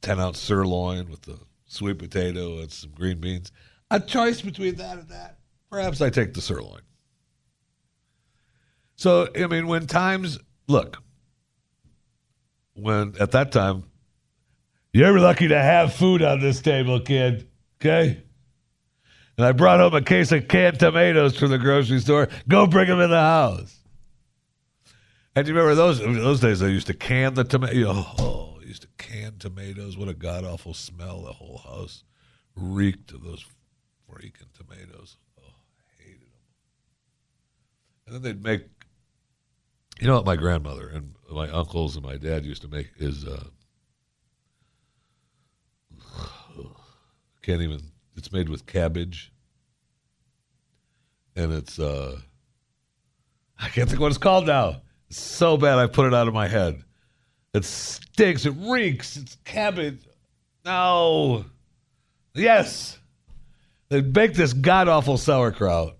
ten 0.01 0.19
ounce 0.19 0.39
sirloin 0.39 1.09
with 1.09 1.21
the 1.23 1.39
sweet 1.65 1.97
potato 1.97 2.59
and 2.59 2.71
some 2.71 2.91
green 2.91 3.19
beans. 3.19 3.51
A 3.89 3.99
choice 3.99 4.41
between 4.41 4.75
that 4.75 4.97
and 4.97 5.09
that. 5.09 5.39
Perhaps 5.69 6.01
I 6.01 6.09
take 6.09 6.33
the 6.33 6.41
sirloin. 6.41 6.81
So 8.95 9.27
I 9.35 9.47
mean, 9.47 9.67
when 9.67 9.87
times 9.87 10.39
look, 10.67 10.97
when 12.73 13.15
at 13.19 13.31
that 13.31 13.51
time, 13.51 13.85
you're 14.91 15.19
lucky 15.19 15.47
to 15.47 15.59
have 15.59 15.93
food 15.93 16.21
on 16.21 16.39
this 16.39 16.61
table, 16.61 16.99
kid. 16.99 17.47
Okay. 17.81 18.23
And 19.37 19.45
I 19.47 19.51
brought 19.51 19.79
home 19.79 19.95
a 19.95 20.01
case 20.01 20.31
of 20.31 20.47
canned 20.47 20.79
tomatoes 20.79 21.35
from 21.37 21.49
the 21.49 21.57
grocery 21.57 21.99
store. 21.99 22.29
Go 22.47 22.67
bring 22.67 22.87
them 22.87 22.99
in 22.99 23.09
the 23.09 23.19
house. 23.19 23.79
And 25.35 25.45
do 25.45 25.51
you 25.51 25.57
remember 25.57 25.75
those 25.75 25.99
those 25.99 26.39
days? 26.39 26.61
I 26.61 26.67
used 26.67 26.87
to 26.87 26.93
can 26.93 27.33
the 27.33 27.43
tomato. 27.43 28.05
Oh, 28.19 28.59
used 28.63 28.83
to 28.83 28.87
can 28.97 29.39
tomatoes. 29.39 29.97
What 29.97 30.07
a 30.07 30.13
god 30.13 30.45
awful 30.45 30.75
smell! 30.75 31.23
The 31.23 31.33
whole 31.33 31.57
house 31.57 32.03
reeked 32.55 33.11
of 33.11 33.23
those 33.23 33.43
freaking 34.07 34.51
tomatoes. 34.53 35.17
Oh, 35.39 35.43
I 35.45 36.03
hated 36.03 36.21
them. 36.21 36.41
And 38.05 38.15
then 38.15 38.21
they'd 38.21 38.43
make. 38.43 38.63
You 39.99 40.07
know 40.07 40.15
what 40.15 40.25
my 40.25 40.35
grandmother 40.35 40.87
and 40.87 41.15
my 41.31 41.49
uncles 41.49 41.95
and 41.95 42.05
my 42.05 42.17
dad 42.17 42.45
used 42.45 42.61
to 42.61 42.67
make 42.67 42.91
is. 42.97 43.25
Uh, 43.25 43.45
can't 47.41 47.61
even. 47.61 47.81
It's 48.15 48.31
made 48.31 48.49
with 48.49 48.65
cabbage. 48.65 49.31
And 51.35 51.51
it's. 51.51 51.79
uh 51.79 52.19
I 53.59 53.69
can't 53.69 53.87
think 53.89 54.01
what 54.01 54.09
it's 54.09 54.17
called 54.17 54.45
now 54.45 54.81
so 55.15 55.57
bad 55.57 55.79
I 55.79 55.87
put 55.87 56.05
it 56.05 56.13
out 56.13 56.27
of 56.27 56.33
my 56.33 56.47
head. 56.47 56.83
It 57.53 57.65
stinks. 57.65 58.45
It 58.45 58.55
reeks. 58.57 59.17
It's 59.17 59.37
cabbage. 59.43 60.07
No. 60.65 61.45
Yes. 62.33 62.99
They 63.89 64.01
baked 64.01 64.35
this 64.35 64.53
god 64.53 64.87
awful 64.87 65.17
sauerkraut. 65.17 65.97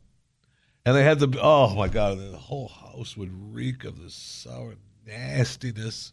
And 0.86 0.96
they 0.96 1.04
had 1.04 1.20
the, 1.20 1.38
oh 1.42 1.76
my 1.76 1.88
God, 1.88 2.18
the 2.18 2.36
whole 2.36 2.68
house 2.68 3.16
would 3.16 3.32
reek 3.54 3.84
of 3.84 4.02
this 4.02 4.16
sour 4.16 4.76
nastiness. 5.06 6.12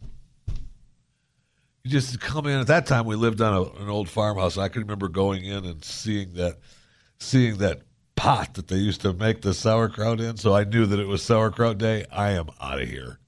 You 1.83 1.91
just 1.91 2.21
come 2.21 2.47
in. 2.47 2.61
At 2.61 2.67
that 2.67 2.87
time, 2.87 3.07
we 3.07 3.17
lived 3.17 3.41
on 3.41 3.55
a, 3.55 3.83
an 3.83 3.89
old 3.89 4.09
farmhouse. 4.09 4.59
I 4.59 4.69
can 4.69 4.83
remember 4.83 5.09
going 5.09 5.45
in 5.45 5.65
and 5.65 5.85
seeing 5.85 6.35
that, 6.35 6.59
seeing 7.19 7.59
that 7.59 7.83
pot 8.21 8.53
that 8.55 8.69
they 8.69 8.77
used 8.77 9.01
to 9.01 9.15
make 9.15 9.41
the 9.41 9.55
sauerkraut 9.55 10.21
in, 10.21 10.37
so 10.37 10.55
I 10.55 10.65
knew 10.65 10.85
that 10.85 10.99
it 10.99 11.07
was 11.07 11.23
sauerkraut 11.23 11.79
day. 11.79 12.05
I 12.13 12.33
am 12.33 12.51
out 12.61 12.83
of 12.83 12.87
here. 12.87 13.19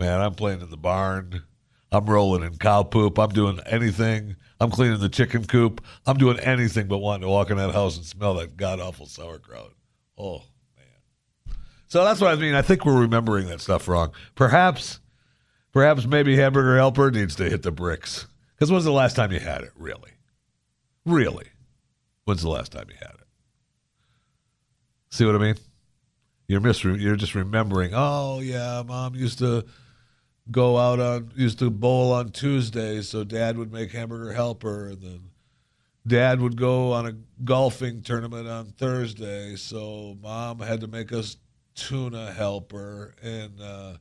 Man, 0.00 0.20
I'm 0.20 0.34
playing 0.34 0.62
in 0.62 0.70
the 0.70 0.76
barn. 0.76 1.44
I'm 1.92 2.06
rolling 2.06 2.42
in 2.42 2.56
cow 2.56 2.82
poop. 2.82 3.18
I'm 3.18 3.28
doing 3.28 3.60
anything. 3.66 4.34
I'm 4.58 4.72
cleaning 4.72 4.98
the 4.98 5.08
chicken 5.08 5.44
coop. 5.44 5.80
I'm 6.06 6.16
doing 6.16 6.40
anything 6.40 6.88
but 6.88 6.98
wanting 6.98 7.22
to 7.22 7.28
walk 7.28 7.50
in 7.50 7.56
that 7.58 7.72
house 7.72 7.96
and 7.96 8.04
smell 8.04 8.34
that 8.34 8.56
god 8.56 8.80
awful 8.80 9.06
sauerkraut. 9.06 9.74
Oh, 10.18 10.42
man. 10.76 11.56
So 11.86 12.02
that's 12.04 12.20
what 12.20 12.32
I 12.32 12.36
mean. 12.36 12.54
I 12.54 12.62
think 12.62 12.84
we're 12.84 13.00
remembering 13.00 13.46
that 13.46 13.60
stuff 13.60 13.86
wrong. 13.86 14.10
Perhaps, 14.34 14.98
perhaps 15.72 16.06
maybe 16.06 16.36
Hamburger 16.36 16.76
Helper 16.76 17.10
needs 17.10 17.34
to 17.36 17.48
hit 17.48 17.62
the 17.62 17.72
bricks. 17.72 18.26
Because 18.54 18.70
when's 18.70 18.84
the 18.84 18.92
last 18.92 19.16
time 19.16 19.32
you 19.32 19.40
had 19.40 19.62
it, 19.62 19.72
really? 19.76 20.12
Really? 21.04 21.46
When's 22.24 22.42
the 22.42 22.48
last 22.48 22.72
time 22.72 22.86
you 22.88 22.96
had 23.00 23.14
it? 23.14 23.26
See 25.10 25.24
what 25.24 25.34
I 25.34 25.38
mean? 25.38 25.56
You're 26.46 26.60
mis- 26.60 26.84
you're 26.84 27.16
just 27.16 27.34
remembering. 27.34 27.92
Oh 27.94 28.40
yeah, 28.40 28.82
mom 28.86 29.14
used 29.14 29.38
to 29.38 29.64
go 30.50 30.78
out 30.78 31.00
on 31.00 31.32
used 31.34 31.58
to 31.60 31.70
bowl 31.70 32.12
on 32.12 32.30
Tuesdays, 32.30 33.08
so 33.08 33.24
dad 33.24 33.56
would 33.56 33.72
make 33.72 33.92
hamburger 33.92 34.32
helper, 34.32 34.88
and 34.88 35.02
then 35.02 35.20
dad 36.06 36.40
would 36.40 36.56
go 36.56 36.92
on 36.92 37.06
a 37.06 37.12
golfing 37.44 38.02
tournament 38.02 38.48
on 38.48 38.66
Thursday, 38.66 39.56
so 39.56 40.16
mom 40.20 40.60
had 40.60 40.80
to 40.80 40.86
make 40.86 41.12
us 41.12 41.36
tuna 41.74 42.32
helper, 42.32 43.14
and 43.22 43.60
uh, 43.60 43.94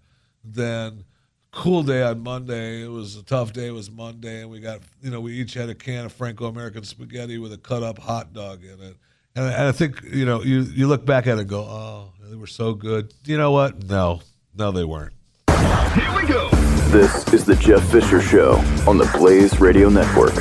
then 0.43 1.03
cool 1.51 1.83
day 1.83 2.03
on 2.03 2.21
Monday. 2.21 2.83
It 2.83 2.89
was 2.89 3.15
a 3.15 3.23
tough 3.23 3.53
day. 3.53 3.67
It 3.67 3.73
was 3.73 3.91
Monday, 3.91 4.41
and 4.41 4.49
we 4.49 4.59
got 4.59 4.81
you 5.01 5.11
know 5.11 5.19
we 5.21 5.33
each 5.33 5.53
had 5.53 5.69
a 5.69 5.75
can 5.75 6.05
of 6.05 6.13
Franco 6.13 6.47
American 6.47 6.83
spaghetti 6.83 7.37
with 7.37 7.53
a 7.53 7.57
cut 7.57 7.83
up 7.83 7.99
hot 7.99 8.33
dog 8.33 8.63
in 8.63 8.79
it 8.81 8.97
and, 9.35 9.45
and 9.45 9.67
I 9.67 9.71
think 9.71 10.01
you 10.03 10.25
know 10.25 10.43
you 10.43 10.61
you 10.61 10.87
look 10.87 11.05
back 11.05 11.27
at 11.27 11.37
it 11.37 11.41
and 11.41 11.49
go, 11.49 11.61
oh, 11.61 12.13
they 12.29 12.35
were 12.35 12.47
so 12.47 12.73
good. 12.73 13.13
You 13.25 13.37
know 13.37 13.51
what? 13.51 13.83
No, 13.87 14.21
no, 14.55 14.71
they 14.71 14.83
weren't. 14.83 15.13
Here 15.49 16.15
we 16.15 16.25
go. 16.27 16.49
This 16.89 17.31
is 17.33 17.45
the 17.45 17.55
Jeff 17.55 17.83
Fisher 17.89 18.21
Show 18.21 18.55
on 18.87 18.97
the 18.97 19.09
Blaze 19.17 19.59
Radio 19.61 19.89
Network. 19.89 20.33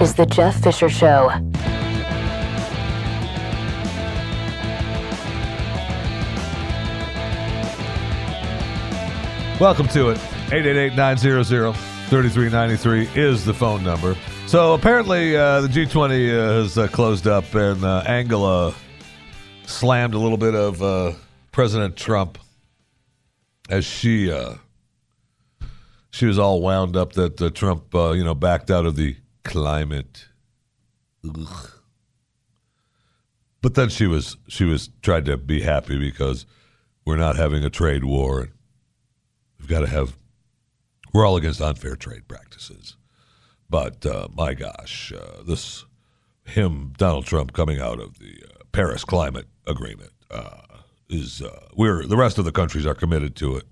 is 0.00 0.14
The 0.14 0.24
Jeff 0.24 0.62
Fisher 0.62 0.88
Show. 0.88 1.28
Welcome 9.60 9.88
to 9.88 10.08
it. 10.08 10.18
888 10.52 10.96
900 10.96 11.74
3393 11.74 13.10
is 13.14 13.44
the 13.44 13.52
phone 13.52 13.84
number. 13.84 14.16
So 14.46 14.72
apparently, 14.72 15.36
uh, 15.36 15.60
the 15.60 15.68
G20 15.68 16.30
uh, 16.30 16.62
has 16.62 16.78
uh, 16.78 16.88
closed 16.88 17.26
up, 17.26 17.54
and 17.54 17.84
uh, 17.84 18.02
Angela 18.06 18.74
slammed 19.66 20.14
a 20.14 20.18
little 20.18 20.38
bit 20.38 20.54
of 20.54 20.82
uh, 20.82 21.12
President 21.52 21.96
Trump 21.96 22.38
as 23.68 23.84
she 23.84 24.32
uh, 24.32 24.54
she 26.10 26.24
was 26.24 26.38
all 26.38 26.62
wound 26.62 26.96
up 26.96 27.12
that 27.12 27.52
Trump, 27.54 27.92
you 27.92 28.24
know, 28.24 28.34
backed 28.34 28.70
out 28.70 28.86
of 28.86 28.96
the 28.96 29.14
climate. 29.44 30.26
Ugh. 31.24 31.70
But 33.62 33.74
then 33.74 33.88
she 33.90 34.06
was 34.06 34.36
she 34.48 34.64
was 34.64 34.88
tried 35.02 35.26
to 35.26 35.36
be 35.36 35.60
happy 35.60 35.98
because 35.98 36.46
we're 37.04 37.16
not 37.16 37.36
having 37.36 37.64
a 37.64 37.70
trade 37.70 38.04
war. 38.04 38.48
We've 39.58 39.68
got 39.68 39.80
to 39.80 39.86
have 39.86 40.16
we're 41.12 41.26
all 41.26 41.36
against 41.36 41.60
unfair 41.60 41.96
trade 41.96 42.28
practices. 42.28 42.96
But 43.68 44.04
uh, 44.06 44.28
my 44.34 44.54
gosh, 44.54 45.12
uh, 45.12 45.42
this 45.46 45.84
him 46.44 46.92
Donald 46.96 47.26
Trump 47.26 47.52
coming 47.52 47.80
out 47.80 48.00
of 48.00 48.18
the 48.18 48.42
uh, 48.44 48.64
Paris 48.72 49.04
Climate 49.04 49.46
Agreement 49.66 50.12
uh, 50.30 50.62
is 51.08 51.42
uh, 51.42 51.68
we're 51.74 52.06
the 52.06 52.16
rest 52.16 52.38
of 52.38 52.44
the 52.44 52.52
countries 52.52 52.86
are 52.86 52.94
committed 52.94 53.36
to 53.36 53.56
it, 53.56 53.66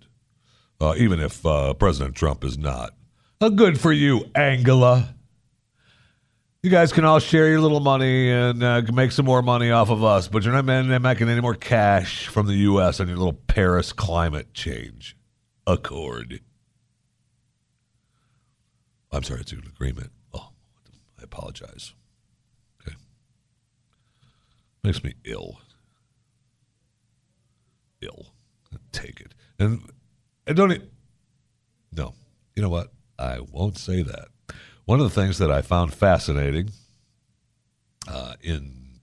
uh, 0.81 0.95
even 0.97 1.21
if 1.21 1.43
President 1.79 2.15
Trump 2.15 2.45
is 2.45 2.59
not. 2.59 2.95
good 3.41 3.81
for 3.81 3.93
you, 3.93 4.31
Angela. 4.35 5.15
You 6.63 6.71
guys 6.71 6.93
can 6.93 7.05
all 7.05 7.21
share 7.21 7.49
your 7.49 7.61
little 7.61 7.79
money 7.79 8.33
and 8.33 8.63
uh, 8.65 8.83
make 8.93 9.13
some 9.13 9.25
more 9.25 9.43
money 9.43 9.71
off 9.71 9.91
of 9.91 10.03
us, 10.03 10.27
but 10.27 10.43
you're 10.43 10.61
not 10.61 10.65
making 11.01 11.29
any 11.29 11.41
more 11.41 11.55
cash 11.55 12.27
from 12.27 12.49
the 12.49 12.55
U.S. 12.55 12.99
on 12.99 13.07
your 13.07 13.17
little 13.17 13.33
Paris 13.33 13.93
climate 13.93 14.53
change 14.55 15.17
accord. 15.69 16.41
I'm 19.13 19.23
sorry, 19.23 19.41
it's 19.41 19.53
an 19.53 19.63
agreement. 19.69 20.11
Oh, 20.35 20.49
I 21.21 21.23
apologize. 21.23 21.95
Okay. 22.83 22.97
Makes 24.83 25.05
me 25.05 25.15
ill. 25.25 25.61
Ill. 28.03 28.33
Take 28.91 29.21
it. 29.21 29.33
And 29.61 29.89
I 30.49 30.55
don't. 30.55 30.73
E- 30.73 30.91
no. 31.93 32.15
You 32.57 32.63
know 32.63 32.69
what? 32.69 32.93
I 33.17 33.39
won't 33.41 33.79
say 33.79 34.03
that. 34.03 34.29
One 34.89 35.01
of 35.01 35.15
the 35.15 35.21
things 35.21 35.37
that 35.37 35.51
I 35.51 35.61
found 35.61 35.93
fascinating 35.93 36.71
uh, 38.11 38.37
in 38.41 39.01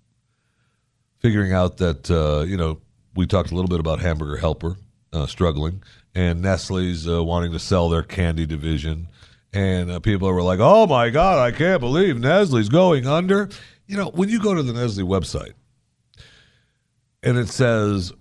figuring 1.20 1.54
out 1.54 1.78
that, 1.78 2.10
uh, 2.10 2.42
you 2.42 2.58
know, 2.58 2.82
we 3.14 3.28
talked 3.28 3.52
a 3.52 3.54
little 3.54 3.70
bit 3.70 3.80
about 3.80 4.00
Hamburger 4.00 4.38
Helper 4.38 4.78
uh, 5.14 5.28
struggling 5.28 5.84
and 6.16 6.42
Nestle's 6.42 7.08
uh, 7.08 7.24
wanting 7.24 7.52
to 7.52 7.60
sell 7.60 7.90
their 7.90 8.02
candy 8.02 8.48
division 8.48 9.10
and 9.54 9.92
uh, 9.92 10.00
people 10.00 10.28
were 10.28 10.42
like, 10.42 10.58
"Oh 10.60 10.88
my 10.88 11.12
God, 11.12 11.38
I 11.38 11.52
can't 11.56 11.82
believe 11.82 12.20
Nestle's 12.20 12.68
going 12.68 13.06
under." 13.06 13.50
You 13.86 13.98
know, 13.98 14.10
when 14.10 14.30
you 14.30 14.42
go 14.42 14.56
to 14.56 14.64
the 14.64 14.74
Nestle 14.74 15.06
website 15.06 15.54
and 17.22 17.38
it 17.38 17.50
says, 17.50 18.12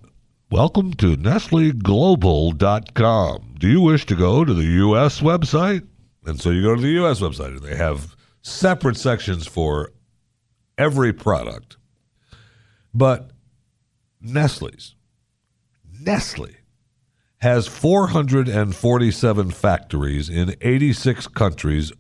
"Welcome 0.51 0.93
to 0.97 1.17
NestleGlobal.com. 1.17 3.55
Do 3.59 3.69
you 3.69 3.81
wish 3.81 4.05
to 4.05 4.15
go 4.15 4.45
to 4.45 4.53
the 4.53 4.65
U.S. 4.65 5.23
website?" 5.23 5.87
And 6.27 6.41
so 6.41 6.51
you 6.51 6.63
go 6.63 6.75
to 6.75 6.81
the 6.81 6.89
U.S. 6.89 7.21
website, 7.21 7.49
and 7.49 7.63
they 7.63 7.77
have 7.77 8.17
separate 8.43 8.97
sections 8.97 9.47
for 9.47 9.93
every 10.79 11.13
product. 11.13 11.77
But 12.93 13.31
Nestle's, 14.21 14.95
Nestle 16.01 16.57
has 17.39 17.67
447 17.67 19.51
factories 19.51 20.29
in 20.29 20.57
86 20.61 21.27
countries. 21.29 21.93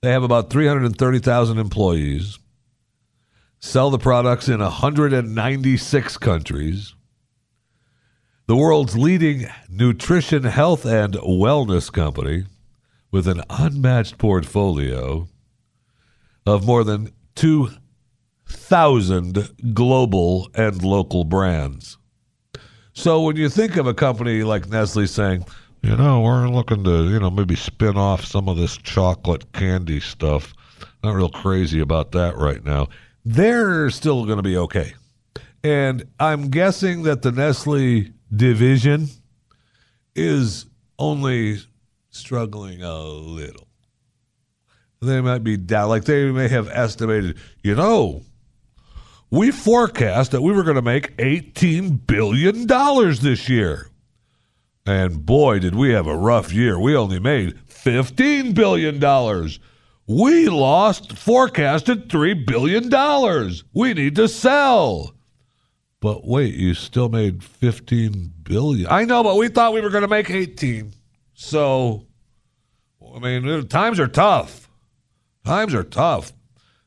They 0.00 0.10
have 0.10 0.22
about 0.22 0.50
330,000 0.50 1.58
employees, 1.58 2.38
sell 3.58 3.90
the 3.90 3.98
products 3.98 4.48
in 4.48 4.60
196 4.60 6.16
countries. 6.18 6.94
The 8.46 8.56
world's 8.56 8.96
leading 8.98 9.48
nutrition, 9.68 10.44
health, 10.44 10.84
and 10.84 11.14
wellness 11.14 11.90
company 11.92 12.44
with 13.12 13.28
an 13.28 13.42
unmatched 13.48 14.18
portfolio 14.18 15.28
of 16.44 16.66
more 16.66 16.82
than 16.82 17.12
2,000 17.36 19.48
global 19.72 20.50
and 20.54 20.82
local 20.82 21.22
brands. 21.22 21.98
So 22.94 23.22
when 23.22 23.36
you 23.36 23.48
think 23.48 23.76
of 23.76 23.86
a 23.86 23.94
company 23.94 24.42
like 24.42 24.68
Nestle 24.68 25.06
saying, 25.06 25.46
you 25.82 25.96
know, 25.96 26.20
we're 26.20 26.48
looking 26.48 26.82
to, 26.84 27.08
you 27.08 27.20
know, 27.20 27.30
maybe 27.30 27.56
spin 27.56 27.96
off 27.96 28.24
some 28.24 28.48
of 28.48 28.56
this 28.56 28.76
chocolate 28.76 29.52
candy 29.52 30.00
stuff. 30.00 30.52
Not 31.04 31.14
real 31.14 31.28
crazy 31.28 31.80
about 31.80 32.10
that 32.12 32.36
right 32.36 32.64
now. 32.64 32.88
They're 33.24 33.90
still 33.90 34.24
going 34.24 34.38
to 34.38 34.42
be 34.42 34.56
okay. 34.56 34.94
And 35.64 36.04
I'm 36.18 36.50
guessing 36.50 37.04
that 37.04 37.22
the 37.22 37.30
Nestle 37.32 38.08
division 38.34 39.08
is 40.14 40.66
only 40.98 41.58
struggling 42.12 42.82
a 42.82 42.96
little. 42.98 43.66
They 45.00 45.20
might 45.20 45.42
be 45.42 45.56
down, 45.56 45.88
like 45.88 46.04
they 46.04 46.30
may 46.30 46.46
have 46.46 46.68
estimated, 46.68 47.36
you 47.62 47.74
know, 47.74 48.22
we 49.30 49.50
forecast 49.50 50.30
that 50.30 50.42
we 50.42 50.52
were 50.52 50.62
going 50.62 50.76
to 50.76 50.82
make 50.82 51.16
$18 51.16 52.06
billion 52.06 52.66
this 52.66 53.48
year. 53.48 53.88
And 54.86 55.24
boy, 55.26 55.58
did 55.58 55.74
we 55.74 55.90
have 55.90 56.06
a 56.06 56.16
rough 56.16 56.52
year. 56.52 56.78
We 56.78 56.94
only 56.94 57.18
made 57.18 57.58
$15 57.68 58.54
billion. 58.54 59.50
We 60.06 60.48
lost 60.48 61.16
forecasted 61.16 62.08
$3 62.08 62.46
billion. 62.46 63.54
We 63.72 63.94
need 63.94 64.16
to 64.16 64.28
sell. 64.28 65.14
But 66.00 66.26
wait, 66.26 66.54
you 66.54 66.74
still 66.74 67.08
made 67.08 67.42
15 67.42 68.32
billion. 68.42 68.88
I 68.90 69.04
know, 69.04 69.22
but 69.22 69.36
we 69.36 69.48
thought 69.48 69.72
we 69.72 69.80
were 69.80 69.90
going 69.90 70.02
to 70.02 70.08
make 70.08 70.30
18. 70.30 70.92
So 71.34 72.06
I 73.14 73.18
mean, 73.18 73.68
times 73.68 74.00
are 74.00 74.08
tough. 74.08 74.68
Times 75.44 75.74
are 75.74 75.82
tough. 75.82 76.32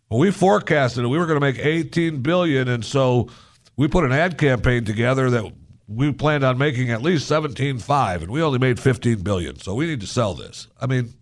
We 0.09 0.31
forecasted 0.31 1.03
that 1.03 1.09
we 1.09 1.17
were 1.17 1.25
going 1.25 1.39
to 1.39 1.45
make 1.45 1.59
18 1.59 2.21
billion, 2.21 2.67
and 2.67 2.85
so 2.85 3.29
we 3.75 3.87
put 3.87 4.05
an 4.05 4.11
ad 4.11 4.37
campaign 4.37 4.85
together 4.85 5.29
that 5.31 5.51
we 5.87 6.11
planned 6.13 6.43
on 6.43 6.57
making 6.57 6.89
at 6.91 7.01
least 7.01 7.29
17.5, 7.29 8.21
and 8.21 8.31
we 8.31 8.41
only 8.41 8.59
made 8.59 8.79
15 8.79 9.21
billion. 9.23 9.59
So 9.59 9.75
we 9.75 9.87
need 9.87 9.99
to 10.01 10.07
sell 10.07 10.33
this. 10.33 10.67
I 10.79 10.87
mean, 10.87 11.13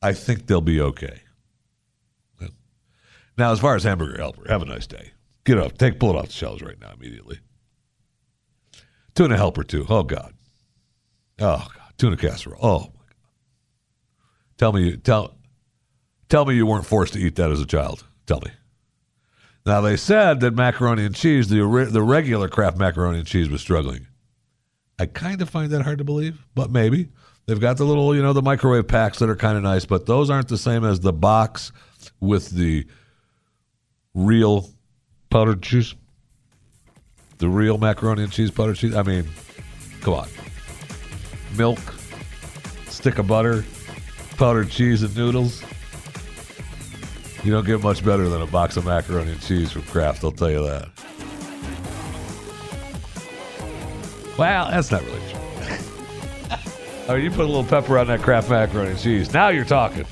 I 0.00 0.12
think 0.12 0.46
they'll 0.46 0.60
be 0.60 0.80
okay. 0.80 1.20
Now, 3.38 3.52
as 3.52 3.60
far 3.60 3.74
as 3.74 3.82
Hamburger 3.82 4.18
Helper, 4.18 4.46
have 4.48 4.62
a 4.62 4.66
nice 4.66 4.86
day. 4.86 5.12
Get 5.44 5.58
up, 5.58 5.78
take 5.78 5.98
pull 5.98 6.10
it 6.10 6.16
off 6.16 6.26
the 6.26 6.32
shelves 6.32 6.62
right 6.62 6.78
now 6.78 6.92
immediately. 6.92 7.40
Tuna 9.14 9.36
Helper 9.36 9.64
too. 9.64 9.86
Oh 9.88 10.02
God. 10.02 10.34
Oh 11.40 11.66
God. 11.74 11.81
Tuna 12.02 12.16
casserole. 12.16 12.58
Oh 12.60 12.78
my 12.80 12.84
God. 12.84 13.16
Tell 14.58 14.72
me, 14.72 14.96
tell 14.96 15.36
Tell 16.28 16.44
me 16.44 16.54
you 16.54 16.66
weren't 16.66 16.86
forced 16.86 17.12
to 17.12 17.20
eat 17.20 17.36
that 17.36 17.52
as 17.52 17.60
a 17.60 17.66
child. 17.66 18.04
Tell 18.26 18.40
me. 18.40 18.50
Now 19.64 19.82
they 19.82 19.96
said 19.96 20.40
that 20.40 20.54
macaroni 20.54 21.04
and 21.04 21.14
cheese, 21.14 21.48
the 21.48 21.58
the 21.88 22.02
regular 22.02 22.48
Kraft 22.48 22.76
macaroni 22.76 23.18
and 23.18 23.26
cheese, 23.26 23.48
was 23.48 23.60
struggling. 23.60 24.08
I 24.98 25.06
kind 25.06 25.40
of 25.42 25.48
find 25.48 25.70
that 25.70 25.82
hard 25.82 25.98
to 25.98 26.04
believe, 26.04 26.44
but 26.56 26.72
maybe 26.72 27.10
they've 27.46 27.60
got 27.60 27.76
the 27.76 27.84
little, 27.84 28.16
you 28.16 28.22
know, 28.22 28.32
the 28.32 28.42
microwave 28.42 28.88
packs 28.88 29.20
that 29.20 29.28
are 29.28 29.36
kind 29.36 29.56
of 29.56 29.62
nice, 29.62 29.84
but 29.84 30.06
those 30.06 30.28
aren't 30.28 30.48
the 30.48 30.58
same 30.58 30.84
as 30.84 30.98
the 30.98 31.12
box 31.12 31.70
with 32.18 32.50
the 32.50 32.84
real 34.12 34.68
powdered 35.30 35.62
cheese. 35.62 35.94
The 37.38 37.48
real 37.48 37.78
macaroni 37.78 38.24
and 38.24 38.32
cheese 38.32 38.50
powdered 38.50 38.76
cheese. 38.76 38.96
I 38.96 39.02
mean, 39.02 39.28
come 40.00 40.14
on, 40.14 40.28
milk, 41.56 41.78
stick 42.88 43.18
of 43.18 43.26
butter, 43.26 43.64
powdered 44.36 44.70
cheese, 44.70 45.02
and 45.02 45.16
noodles. 45.16 45.62
You 47.44 47.50
don't 47.50 47.66
get 47.66 47.82
much 47.82 48.04
better 48.04 48.28
than 48.28 48.40
a 48.40 48.46
box 48.46 48.76
of 48.76 48.84
macaroni 48.86 49.32
and 49.32 49.42
cheese 49.42 49.72
from 49.72 49.82
Kraft, 49.82 50.22
I'll 50.22 50.30
tell 50.30 50.50
you 50.50 50.64
that. 50.66 50.88
Well, 54.38 54.70
that's 54.70 54.90
not 54.90 55.02
really 55.04 55.20
true. 55.30 55.40
oh, 57.08 57.14
you 57.16 57.30
put 57.30 57.40
a 57.40 57.46
little 57.46 57.64
pepper 57.64 57.98
on 57.98 58.06
that 58.06 58.22
Kraft 58.22 58.48
macaroni 58.48 58.90
and 58.90 58.98
cheese. 58.98 59.32
Now 59.34 59.48
you're 59.48 59.64
talking. 59.64 60.06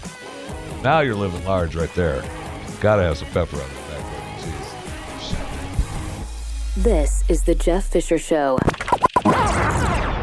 Now 0.83 1.01
you're 1.01 1.15
living 1.15 1.45
large 1.45 1.77
right 1.77 1.93
there. 1.95 2.23
Gotta 2.81 3.03
have 3.03 3.19
some 3.19 3.29
pepper 3.29 3.57
on 3.57 3.69
that 3.69 4.03
macaroni 4.03 4.27
and 4.33 4.43
cheese. 5.23 6.85
This 6.85 7.25
is 7.29 7.45
the 7.45 7.55
Jeff 7.55 7.85
Fisher 7.87 8.19
Show. 8.19 8.59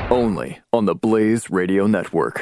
Only 0.10 0.60
on 0.72 0.86
the 0.86 0.96
Blaze 0.96 1.50
Radio 1.50 1.86
Network. 1.86 2.42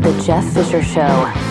The 0.00 0.22
Jeff 0.24 0.54
Fisher 0.54 0.82
Show. 0.82 1.47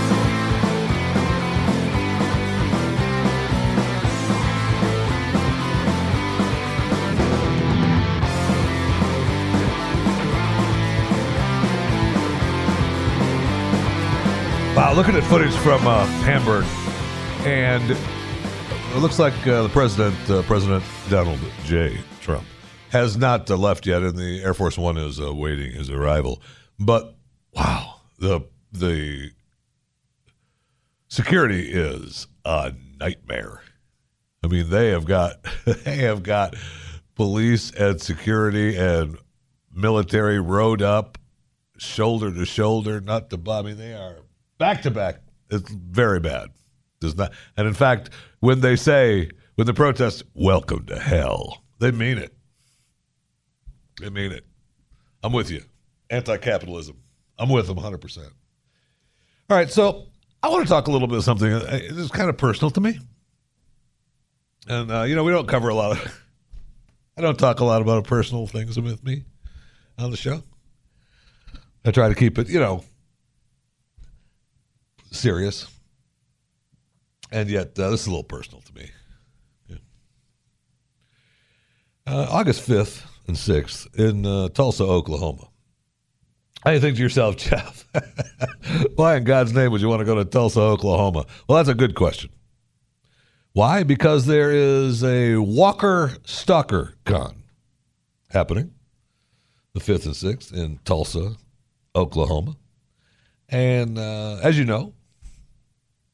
Looking 14.98 15.16
at 15.16 15.24
footage 15.26 15.54
from 15.58 15.86
uh, 15.86 16.08
Hamburg, 16.24 16.66
and 17.46 17.92
it 17.92 18.98
looks 19.00 19.20
like 19.20 19.36
uh, 19.46 19.62
the 19.62 19.70
president, 19.70 20.18
uh, 20.28 20.42
President 20.42 20.84
Donald 21.08 21.40
J. 21.66 22.00
Trump, 22.20 22.44
has 22.90 23.16
not 23.16 23.48
uh, 23.52 23.56
left 23.56 23.86
yet, 23.86 24.02
and 24.02 24.18
the 24.18 24.42
Air 24.42 24.56
Force 24.56 24.76
One 24.76 24.98
is 24.98 25.20
awaiting 25.20 25.72
his 25.74 25.92
arrival. 25.92 26.42
But 26.80 27.16
wow, 27.54 28.02
the 28.18 28.42
the 28.72 29.30
security 31.10 31.72
is 31.72 32.26
a 32.44 32.74
nightmare. 33.00 33.62
I 34.44 34.48
mean, 34.48 34.72
they 34.72 34.90
have 34.90 35.06
got 35.06 35.46
they 35.66 35.98
have 35.98 36.24
got 36.24 36.56
police 37.14 37.70
and 37.70 38.02
security 38.02 38.76
and 38.76 39.20
military 39.72 40.40
rode 40.40 40.82
up, 40.82 41.20
shoulder 41.78 42.34
to 42.34 42.46
shoulder, 42.48 43.00
not 43.00 43.30
to. 43.30 43.40
I 43.48 43.62
mean, 43.62 43.78
they 43.78 43.94
are 43.94 44.24
back 44.58 44.82
to 44.84 44.92
back. 44.92 45.22
It's 45.50 45.70
very 45.70 46.20
bad. 46.20 46.50
Does 47.00 47.16
not, 47.16 47.32
and 47.56 47.68
in 47.68 47.74
fact, 47.74 48.10
when 48.40 48.62
they 48.62 48.76
say 48.76 49.30
when 49.56 49.68
the 49.68 49.74
protest 49.74 50.24
"Welcome 50.34 50.86
to 50.88 51.00
hell," 51.00 51.64
they 51.80 51.92
mean 51.92 52.18
it. 52.18 52.36
They 54.02 54.10
mean 54.10 54.32
it. 54.32 54.46
I'm 55.24 55.32
with 55.32 55.50
you. 55.52 55.64
Anti-capitalism. 56.10 56.98
I'm 57.38 57.50
with 57.50 57.68
them 57.68 57.76
100. 57.76 58.00
percent 58.00 58.30
All 59.50 59.58
right, 59.58 59.70
so 59.70 60.08
I 60.42 60.50
want 60.50 60.64
to 60.64 60.70
talk 60.70 60.88
a 60.88 60.92
little 60.92 61.08
bit 61.08 61.18
of 61.18 61.24
something. 61.24 61.52
It's 61.52 62.12
kind 62.12 62.30
of 62.30 62.38
personal 62.38 62.72
to 62.72 62.82
me, 62.82 63.00
and 64.68 64.92
uh, 64.92 65.04
you 65.04 65.16
know 65.16 65.24
we 65.24 65.32
don't 65.32 65.48
cover 65.48 65.70
a 65.70 65.76
lot 65.76 65.92
of. 65.92 66.24
I 67.18 67.22
don't 67.22 67.38
talk 67.38 67.60
a 67.60 67.66
lot 67.66 67.82
about 67.82 68.04
personal 68.04 68.46
things 68.46 68.80
with 68.80 69.04
me 69.04 69.24
on 69.98 70.12
the 70.12 70.18
show. 70.18 70.44
I 71.84 71.92
try 71.92 72.10
to 72.10 72.16
keep 72.16 72.38
it, 72.38 72.48
you 72.48 72.60
know, 72.60 72.84
serious. 75.18 75.68
And 77.32 77.50
yet, 77.50 77.78
uh, 77.78 77.90
this 77.90 78.02
is 78.02 78.08
a 78.08 78.10
little 78.10 78.24
personal 78.24 78.62
to 78.62 78.74
me. 78.74 78.90
Yeah. 79.68 79.78
Uh, 82.06 82.28
August 82.30 82.68
5th 82.68 83.06
and 83.28 83.36
6th 83.36 84.00
in 84.00 84.26
uh, 84.26 84.50
Tulsa, 84.50 84.84
Oklahoma. 84.84 85.50
How 86.64 86.72
do 86.72 86.76
you 86.76 86.80
think 86.80 86.96
to 86.98 87.04
yourself, 87.04 87.38
Jeff? 87.38 87.86
Why 88.96 89.18
in 89.18 89.24
God's 89.24 89.54
name 89.54 89.72
would 89.72 89.82
you 89.82 89.90
want 89.90 90.00
to 90.00 90.06
go 90.06 90.16
to 90.16 90.26
Tulsa, 90.26 90.62
Oklahoma? 90.62 91.26
Well, 91.48 91.58
that's 91.58 91.70
a 91.70 91.76
good 91.76 91.96
question. 91.96 92.30
Why? 93.54 93.84
Because 93.84 94.26
there 94.26 94.52
is 94.52 95.04
a 95.04 95.38
Walker 95.38 96.14
Stalker 96.26 96.94
Con 97.06 97.44
happening 98.30 98.72
the 99.74 99.94
5th 99.94 100.06
and 100.06 100.16
6th 100.16 100.54
in 100.54 100.80
Tulsa, 100.86 101.36
Oklahoma. 101.96 102.56
And 103.50 103.98
uh, 103.98 104.40
as 104.44 104.58
you 104.58 104.66
know, 104.66 104.94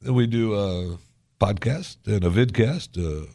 we 0.05 0.27
do 0.27 0.53
a 0.55 0.97
podcast 1.39 1.97
and 2.05 2.23
a 2.23 2.29
vidcast 2.29 2.97
uh, 2.97 3.25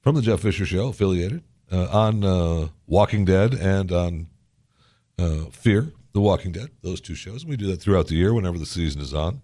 from 0.00 0.14
the 0.14 0.22
Jeff 0.22 0.40
Fisher 0.40 0.66
Show, 0.66 0.88
affiliated 0.88 1.42
uh, 1.70 1.86
on 1.90 2.24
uh, 2.24 2.68
Walking 2.86 3.24
Dead 3.24 3.54
and 3.54 3.92
on 3.92 4.26
uh, 5.18 5.44
Fear, 5.50 5.92
The 6.12 6.20
Walking 6.20 6.52
Dead, 6.52 6.70
those 6.82 7.00
two 7.00 7.14
shows. 7.14 7.42
And 7.42 7.50
We 7.50 7.56
do 7.56 7.66
that 7.68 7.80
throughout 7.80 8.08
the 8.08 8.16
year 8.16 8.32
whenever 8.34 8.58
the 8.58 8.66
season 8.66 9.00
is 9.00 9.14
on. 9.14 9.42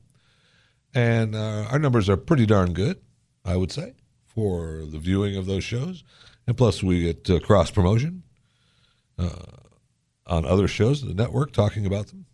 And 0.95 1.35
uh, 1.35 1.67
our 1.71 1.79
numbers 1.79 2.09
are 2.09 2.17
pretty 2.17 2.47
darn 2.47 2.73
good, 2.73 3.01
I 3.45 3.57
would 3.57 3.73
say, 3.73 3.95
for 4.27 4.85
the 4.87 4.99
viewing 4.99 5.37
of 5.37 5.47
those 5.47 5.65
shows. 5.65 6.05
And 6.47 6.57
plus, 6.57 6.83
we 6.83 7.03
get 7.03 7.29
uh, 7.31 7.41
cross 7.41 7.71
promotion 7.71 8.23
on 10.27 10.47
other 10.47 10.67
shows 10.67 11.03
the 11.03 11.15
network 11.15 11.53
talking 11.53 11.85
about 11.85 12.07
them. 12.07 12.25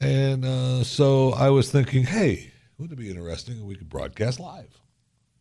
And 0.00 0.84
so 0.84 1.32
I 1.32 1.50
was 1.50 1.70
thinking, 1.70 2.02
hey, 2.02 2.52
wouldn't 2.78 2.98
it 2.98 3.02
be 3.02 3.10
interesting 3.10 3.56
if 3.56 3.62
we 3.62 3.74
could 3.74 3.88
broadcast 3.88 4.38
live? 4.38 4.80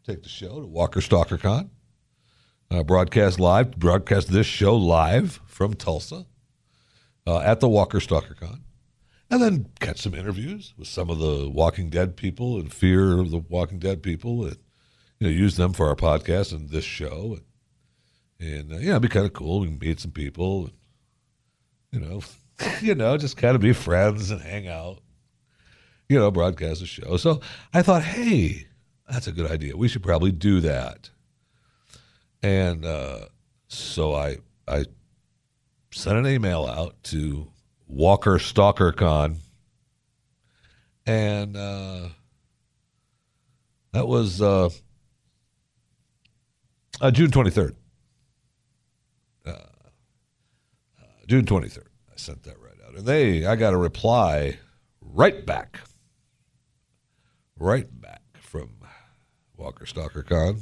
Take 0.06 0.24
the 0.24 0.30
show 0.30 0.62
to 0.62 0.68
Walker 0.68 1.02
Stalker 1.02 1.38
Con, 1.38 1.70
uh, 2.72 2.84
broadcast 2.84 3.40
live, 3.40 3.78
broadcast 3.78 4.32
this 4.32 4.46
show 4.46 4.76
live 4.76 5.42
from 5.46 5.74
Tulsa 5.74 6.26
uh, 7.28 7.40
at 7.40 7.60
the 7.60 7.68
Walker 7.68 8.00
Stalker 8.00 8.36
Con, 8.36 8.64
and 9.30 9.42
then 9.42 9.68
catch 9.80 10.02
some 10.02 10.14
interviews 10.14 10.74
with 10.78 10.88
some 10.88 11.10
of 11.10 11.20
the 11.20 11.50
Walking 11.50 11.90
Dead 11.90 12.16
people 12.16 12.58
and 12.58 12.72
fear 12.72 13.20
of 13.20 13.32
the 13.32 13.40
Walking 13.40 13.80
Dead 13.80 14.02
people, 14.02 14.46
and 14.46 14.58
you 15.20 15.28
know 15.28 15.34
use 15.34 15.58
them 15.58 15.74
for 15.74 15.90
our 15.90 15.96
podcast 15.96 16.54
and 16.54 16.70
this 16.70 16.86
show, 16.86 17.38
and, 18.40 18.50
and 18.50 18.74
uh, 18.74 18.78
yeah, 18.78 18.92
it'd 18.92 19.02
be 19.02 19.08
kind 19.10 19.26
of 19.26 19.34
cool. 19.34 19.60
We 19.60 19.68
can 19.68 19.80
meet 19.80 20.00
some 20.00 20.12
people, 20.12 20.66
and, 20.66 20.74
you 21.92 22.00
know, 22.00 22.22
you 22.82 22.96
know, 22.96 23.18
just 23.18 23.36
kind 23.36 23.56
of 23.56 23.62
be 23.62 23.74
friends 23.74 24.32
and 24.32 24.42
hang 24.42 24.70
out 24.70 25.00
you 26.10 26.20
know, 26.20 26.32
broadcast 26.32 26.82
a 26.82 26.86
show. 26.86 27.18
So 27.18 27.42
I 27.74 27.82
thought, 27.82 28.04
hey, 28.04 28.68
that's 29.10 29.28
a 29.28 29.32
good 29.32 29.50
idea. 29.50 29.76
We 29.78 29.88
should 29.88 30.04
probably 30.04 30.32
do 30.32 30.62
that. 30.62 31.10
And 32.42 32.86
uh, 32.86 33.26
so 33.68 34.14
I 34.14 34.38
I 34.68 34.86
sent 35.92 36.18
an 36.18 36.28
email 36.28 36.66
out 36.66 37.02
to 37.06 37.48
Walker 37.88 38.38
Stalker 38.40 38.92
Con, 38.92 39.38
and 41.06 41.58
uh, 41.58 42.10
that 43.94 44.08
was 44.08 44.42
uh, 44.42 44.70
uh 47.02 47.12
June 47.12 47.32
twenty 47.32 47.50
third. 47.50 47.76
Uh, 49.44 49.52
uh, 49.52 51.06
June 51.28 51.46
twenty 51.46 51.70
third. 51.70 51.90
I 52.12 52.18
sent 52.18 52.44
that 52.44 52.60
right 52.60 52.78
out, 52.88 52.96
and 52.96 53.08
they 53.08 53.46
I 53.46 53.56
got 53.56 53.74
a 53.74 53.78
reply 53.78 54.60
right 55.02 55.44
back 55.46 55.80
right 57.60 57.88
back 58.02 58.22
from 58.34 58.70
Walker 59.56 59.86
Stalker 59.86 60.24
Con 60.24 60.60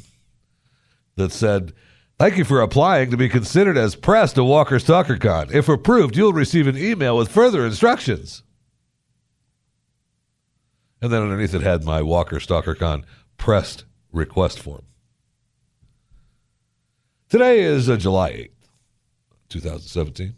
that 1.16 1.32
said, 1.32 1.74
Thank 2.20 2.38
you 2.38 2.46
for 2.46 2.62
applying 2.62 3.10
to 3.12 3.18
be 3.18 3.28
considered 3.28 3.78
as 3.78 3.96
press 3.96 4.34
to 4.34 4.44
Walker 4.44 4.80
Stalker 4.80 5.18
Con. 5.18 5.50
If 5.52 5.68
approved, 5.68 6.16
you'll 6.16 6.32
receive 6.34 6.68
an 6.68 6.78
email 6.78 7.18
with 7.18 7.32
further 7.32 7.66
instructions. 7.66 8.44
And 11.02 11.12
then 11.12 11.24
underneath 11.24 11.54
it 11.54 11.62
had 11.62 11.84
my 11.84 12.02
Walker 12.02 12.40
Stalker 12.40 12.76
Con 12.76 13.06
pressed 13.38 13.86
request 14.12 14.60
form. 14.60 14.86
Today 17.30 17.62
is 17.62 17.90
uh, 17.90 17.98
July 17.98 18.32
8th, 18.32 18.70
2017. 19.50 20.36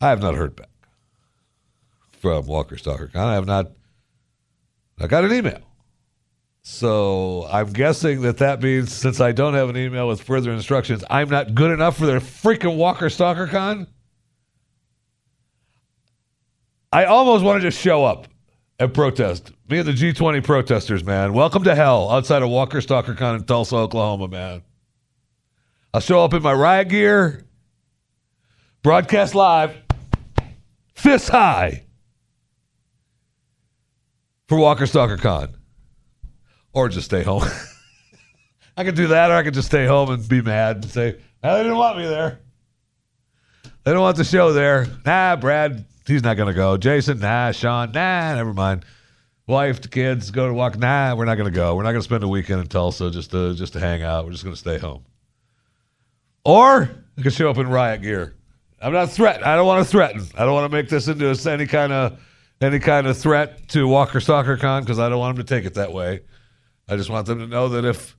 I 0.00 0.08
have 0.10 0.20
not 0.20 0.34
heard 0.34 0.56
back 0.56 0.68
from 2.10 2.46
Walker 2.46 2.76
Stalker 2.76 3.06
Con. 3.06 3.28
I 3.28 3.34
have 3.34 3.46
not 3.46 3.70
I 4.98 5.06
got 5.06 5.24
an 5.24 5.32
email. 5.32 5.60
So 6.62 7.46
I'm 7.50 7.72
guessing 7.72 8.22
that 8.22 8.38
that 8.38 8.62
means 8.62 8.92
since 8.92 9.20
I 9.20 9.32
don't 9.32 9.54
have 9.54 9.68
an 9.68 9.76
email 9.76 10.08
with 10.08 10.22
further 10.22 10.50
instructions, 10.50 11.04
I'm 11.08 11.28
not 11.28 11.54
good 11.54 11.70
enough 11.70 11.96
for 11.96 12.06
their 12.06 12.18
freaking 12.18 12.76
Walker 12.76 13.08
Stalker 13.08 13.46
Con. 13.46 13.86
I 16.92 17.04
almost 17.04 17.44
want 17.44 17.60
to 17.60 17.68
just 17.68 17.80
show 17.80 18.04
up 18.04 18.26
and 18.78 18.92
protest. 18.92 19.52
Me 19.68 19.78
and 19.78 19.86
the 19.86 19.92
G20 19.92 20.42
protesters, 20.42 21.04
man. 21.04 21.34
Welcome 21.34 21.62
to 21.64 21.74
hell 21.74 22.10
outside 22.10 22.42
of 22.42 22.48
Walker 22.48 22.80
Stalker 22.80 23.14
Con 23.14 23.36
in 23.36 23.44
Tulsa, 23.44 23.76
Oklahoma, 23.76 24.28
man. 24.28 24.62
I'll 25.92 26.00
show 26.00 26.24
up 26.24 26.34
in 26.34 26.42
my 26.42 26.52
riot 26.52 26.88
gear, 26.88 27.44
broadcast 28.82 29.34
live, 29.34 29.76
fist 30.94 31.28
high 31.28 31.85
for 34.48 34.58
Walker 34.58 34.86
Stalker 34.86 35.16
Con. 35.16 35.56
Or 36.72 36.88
just 36.88 37.06
stay 37.06 37.22
home. 37.22 37.42
I 38.76 38.84
could 38.84 38.94
do 38.94 39.08
that, 39.08 39.30
or 39.30 39.34
I 39.34 39.42
could 39.42 39.54
just 39.54 39.68
stay 39.68 39.86
home 39.86 40.10
and 40.10 40.28
be 40.28 40.42
mad 40.42 40.76
and 40.76 40.84
say, 40.86 41.18
nah, 41.42 41.54
they 41.54 41.62
didn't 41.62 41.78
want 41.78 41.96
me 41.96 42.06
there. 42.06 42.40
They 43.84 43.92
don't 43.92 44.02
want 44.02 44.16
the 44.16 44.24
show 44.24 44.52
there. 44.52 44.86
Nah, 45.06 45.36
Brad, 45.36 45.86
he's 46.06 46.22
not 46.22 46.34
to 46.34 46.52
go. 46.52 46.76
Jason, 46.76 47.20
nah. 47.20 47.52
Sean, 47.52 47.92
nah, 47.92 48.34
never 48.34 48.52
mind. 48.52 48.84
Wife, 49.46 49.80
the 49.80 49.88
kids, 49.88 50.30
go 50.32 50.48
to 50.48 50.52
walk. 50.52 50.76
Nah, 50.76 51.14
we're 51.14 51.24
not 51.24 51.36
to 51.36 51.50
go. 51.50 51.76
We're 51.76 51.84
not 51.84 51.92
to 51.92 52.02
spend 52.02 52.24
a 52.24 52.28
weekend 52.28 52.60
in 52.60 52.66
Tulsa 52.66 53.10
just 53.12 53.30
to 53.30 53.54
just 53.54 53.74
to 53.74 53.80
hang 53.80 54.02
out. 54.02 54.24
We're 54.24 54.32
just 54.32 54.42
to 54.44 54.56
stay 54.56 54.78
home. 54.78 55.04
Or 56.44 56.90
I 57.16 57.22
could 57.22 57.32
show 57.32 57.48
up 57.48 57.58
in 57.58 57.68
riot 57.68 58.02
gear. 58.02 58.34
I'm 58.82 58.92
not 58.92 59.10
threatened. 59.10 59.44
I 59.44 59.54
don't 59.54 59.66
want 59.66 59.84
to 59.84 59.90
threaten. 59.90 60.26
I 60.36 60.44
don't 60.44 60.52
want 60.52 60.70
to 60.70 60.76
make 60.76 60.88
this 60.88 61.06
into 61.08 61.28
any 61.48 61.66
kind 61.66 61.92
of 61.92 62.20
any 62.60 62.78
kind 62.78 63.06
of 63.06 63.16
threat 63.16 63.68
to 63.68 63.86
Walker 63.86 64.20
Stalker 64.20 64.56
Con 64.56 64.82
because 64.82 64.98
I 64.98 65.08
don't 65.08 65.18
want 65.18 65.36
them 65.36 65.46
to 65.46 65.54
take 65.54 65.64
it 65.64 65.74
that 65.74 65.92
way. 65.92 66.20
I 66.88 66.96
just 66.96 67.10
want 67.10 67.26
them 67.26 67.40
to 67.40 67.46
know 67.46 67.68
that 67.70 67.84
if 67.84 68.16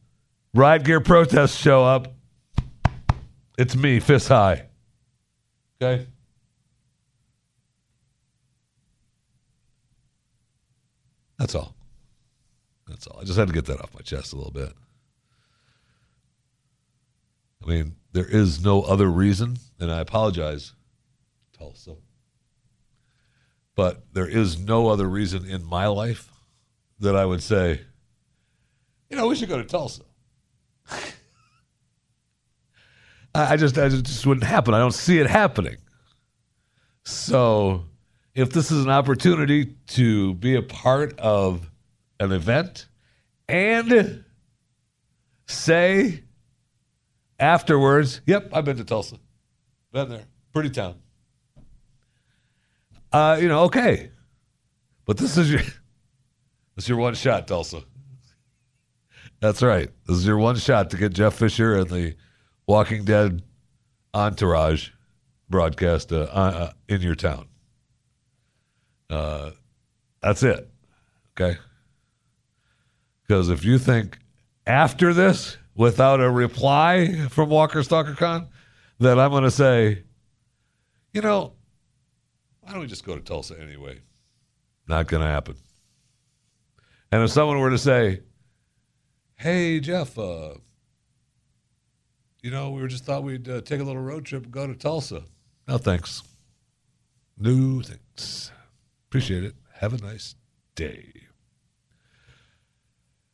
ride 0.54 0.84
gear 0.84 1.00
protests 1.00 1.56
show 1.56 1.84
up, 1.84 2.13
it's 3.58 3.76
me, 3.76 4.00
fist 4.00 4.28
high. 4.28 4.67
Okay? 5.82 6.08
That's 11.39 11.56
all. 11.56 11.76
That's 12.88 13.08
all. 13.08 13.19
I 13.19 13.23
just 13.23 13.38
had 13.38 13.47
to 13.47 13.54
get 13.54 13.65
that 13.65 13.82
off 13.82 13.93
my 13.93 14.02
chest 14.02 14.34
a 14.34 14.36
little 14.36 14.52
bit. 14.52 14.73
I 17.63 17.67
mean, 17.69 17.95
there 18.13 18.26
is 18.26 18.63
no 18.63 18.82
other 18.82 19.08
reason, 19.08 19.58
and 19.80 19.91
I 19.91 20.00
apologize, 20.00 20.73
Tulsa. 21.58 21.95
But 23.78 24.04
there 24.12 24.28
is 24.28 24.60
no 24.60 24.90
other 24.90 25.08
reason 25.08 25.46
in 25.46 25.63
my 25.63 25.86
life 25.86 26.32
that 27.00 27.16
I 27.16 27.24
would 27.26 27.44
say, 27.44 27.80
you 29.08 29.16
know, 29.16 29.28
we 29.28 29.36
should 29.36 29.50
go 29.50 29.58
to 29.58 29.63
Tulsa. 29.63 30.02
I, 33.36 33.56
just, 33.56 33.78
I 33.78 33.88
just 33.88 34.26
wouldn't 34.26 34.48
happen. 34.48 34.74
I 34.74 34.80
don't 34.80 34.96
see 34.96 35.20
it 35.20 35.28
happening. 35.28 35.78
So, 37.04 37.84
if 38.34 38.52
this 38.52 38.72
is 38.72 38.84
an 38.84 38.90
opportunity 38.90 39.76
to 39.90 40.34
be 40.34 40.56
a 40.56 40.63
part 40.63 41.18
of 41.20 41.70
an 42.20 42.32
event 42.32 42.88
and 43.48 44.24
say 45.46 46.24
afterwards, 47.40 48.22
yep, 48.26 48.50
I've 48.52 48.66
been 48.66 48.78
to 48.78 48.84
Tulsa. 48.84 49.18
Been 49.92 50.10
there. 50.10 50.26
Pretty 50.52 50.72
town. 50.72 50.96
Uh, 53.12 53.38
you 53.39 53.48
know, 53.48 53.63
okay. 53.63 54.12
But 55.06 55.17
this 55.17 55.38
is 55.38 55.52
your 55.52 55.62
this 56.76 56.86
is 56.86 56.89
your 56.89 56.98
one 56.98 57.15
shot, 57.15 57.48
Tulsa. 57.48 57.84
That's 59.39 59.62
right. 59.62 59.89
This 60.08 60.17
is 60.17 60.26
your 60.26 60.38
one 60.38 60.56
shot 60.56 60.89
to 60.91 60.98
get 60.98 61.13
Jeff 61.13 61.36
Fisher 61.36 61.78
and 61.78 61.89
the 61.89 62.15
Walking 62.65 63.06
Dead 63.06 63.43
entourage 64.13 64.89
broadcast 65.50 66.12
uh, 66.12 66.28
uh, 66.32 66.72
in 66.89 67.02
your 67.02 67.15
town. 67.15 67.48
Uh, 69.10 69.52
that's 70.22 70.43
it. 70.43 70.70
Okay. 71.39 71.58
Because 73.22 73.50
if 73.50 73.63
you 73.63 73.78
think 73.78 74.17
after 74.65 75.13
this, 75.13 75.58
without 75.76 76.20
a 76.20 76.30
reply 76.30 77.28
from 77.30 77.50
Walker 77.50 77.84
Stalker 77.84 78.15
Con, 78.15 78.48
that 79.00 79.20
I'm 79.20 79.30
going 79.30 79.43
to 79.43 79.52
say, 79.52 80.04
you 81.13 81.22
know, 81.22 81.54
why 82.67 82.73
don't 82.73 82.82
we 82.82 82.88
just 82.88 83.06
go 83.06 83.15
to 83.15 83.21
Tulsa 83.21 83.58
anyway? 83.62 84.01
Not 84.89 85.08
going 85.08 85.21
to 85.21 85.27
happen. 85.27 85.56
And 87.13 87.23
if 87.23 87.32
someone 87.32 87.60
were 87.60 87.69
to 87.69 87.77
say, 87.77 88.19
hey, 89.38 89.80
Jeff, 89.80 90.19
uh, 90.19 90.56
you 92.43 92.51
know, 92.51 92.71
we 92.71 92.86
just 92.88 93.06
thought 93.06 93.23
we'd 93.23 93.47
uh, 93.47 93.62
take 93.62 93.80
a 93.80 93.86
little 93.86 94.01
road 94.01 94.25
trip 94.25 94.43
and 94.43 94.51
go 94.51 94.67
to 94.67 94.75
Tulsa. 94.75 95.23
No, 95.65 95.77
thanks. 95.77 96.23
No, 97.38 97.82
thanks. 97.82 98.51
Appreciate 99.08 99.45
it. 99.45 99.56
Have 99.75 99.93
a 99.93 100.06
nice 100.06 100.36
day. 100.75 101.13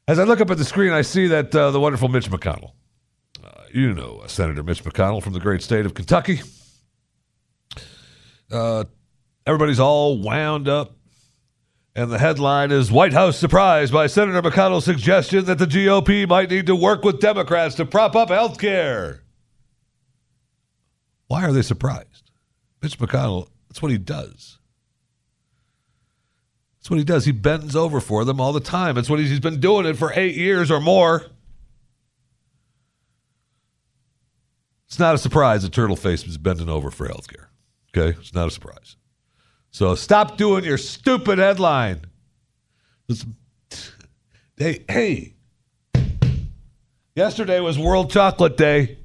As 0.07 0.19
I 0.19 0.25
look 0.25 0.41
up 0.41 0.51
at 0.51 0.59
the 0.59 0.65
screen, 0.65 0.93
I 0.93 1.01
see 1.01 1.25
that 1.25 1.55
uh, 1.55 1.71
the 1.71 1.79
wonderful 1.79 2.07
Mitch 2.07 2.29
McConnell, 2.29 2.73
uh, 3.43 3.63
you 3.73 3.95
know, 3.95 4.21
uh, 4.23 4.27
Senator 4.27 4.61
Mitch 4.61 4.83
McConnell 4.83 5.23
from 5.23 5.33
the 5.33 5.39
great 5.39 5.63
state 5.63 5.87
of 5.87 5.95
Kentucky. 5.95 6.41
Uh, 8.51 8.83
everybody's 9.45 9.79
all 9.79 10.17
wound 10.17 10.67
up, 10.67 10.95
and 11.95 12.11
the 12.11 12.19
headline 12.19 12.71
is 12.71 12.91
White 12.91 13.13
House 13.13 13.37
surprised 13.37 13.93
by 13.93 14.07
Senator 14.07 14.41
McConnell's 14.41 14.85
suggestion 14.85 15.45
that 15.45 15.59
the 15.59 15.65
GOP 15.65 16.27
might 16.27 16.49
need 16.49 16.65
to 16.65 16.75
work 16.75 17.03
with 17.03 17.19
Democrats 17.19 17.75
to 17.75 17.85
prop 17.85 18.15
up 18.15 18.29
health 18.29 18.59
care. 18.59 19.23
Why 21.27 21.43
are 21.43 21.53
they 21.53 21.61
surprised? 21.61 22.31
Mitch 22.81 22.97
McConnell, 22.97 23.47
that's 23.69 23.81
what 23.81 23.91
he 23.91 23.97
does. 23.97 24.59
That's 26.79 26.89
what 26.89 26.99
he 26.99 27.05
does. 27.05 27.25
He 27.25 27.31
bends 27.31 27.75
over 27.75 28.01
for 28.01 28.25
them 28.25 28.41
all 28.41 28.51
the 28.51 28.59
time. 28.59 28.97
It's 28.97 29.09
what 29.09 29.19
he's, 29.19 29.29
he's 29.29 29.39
been 29.39 29.61
doing 29.61 29.85
it 29.85 29.95
for 29.95 30.11
eight 30.15 30.35
years 30.35 30.69
or 30.69 30.81
more. 30.81 31.27
It's 34.87 34.99
not 34.99 35.15
a 35.15 35.17
surprise 35.17 35.63
that 35.63 35.71
Turtleface 35.71 36.27
is 36.27 36.37
bending 36.37 36.69
over 36.69 36.91
for 36.91 37.07
health 37.07 37.27
care. 37.27 37.49
Okay? 37.95 38.17
It's 38.19 38.33
not 38.33 38.47
a 38.47 38.51
surprise. 38.51 38.97
So 39.73 39.95
stop 39.95 40.37
doing 40.37 40.63
your 40.63 40.77
stupid 40.77 41.39
headline. 41.39 42.01
Hey, 44.55 44.85
hey. 44.87 45.33
Yesterday 47.15 47.59
was 47.59 47.79
World 47.79 48.11
Chocolate 48.11 48.55
Day. 48.55 48.99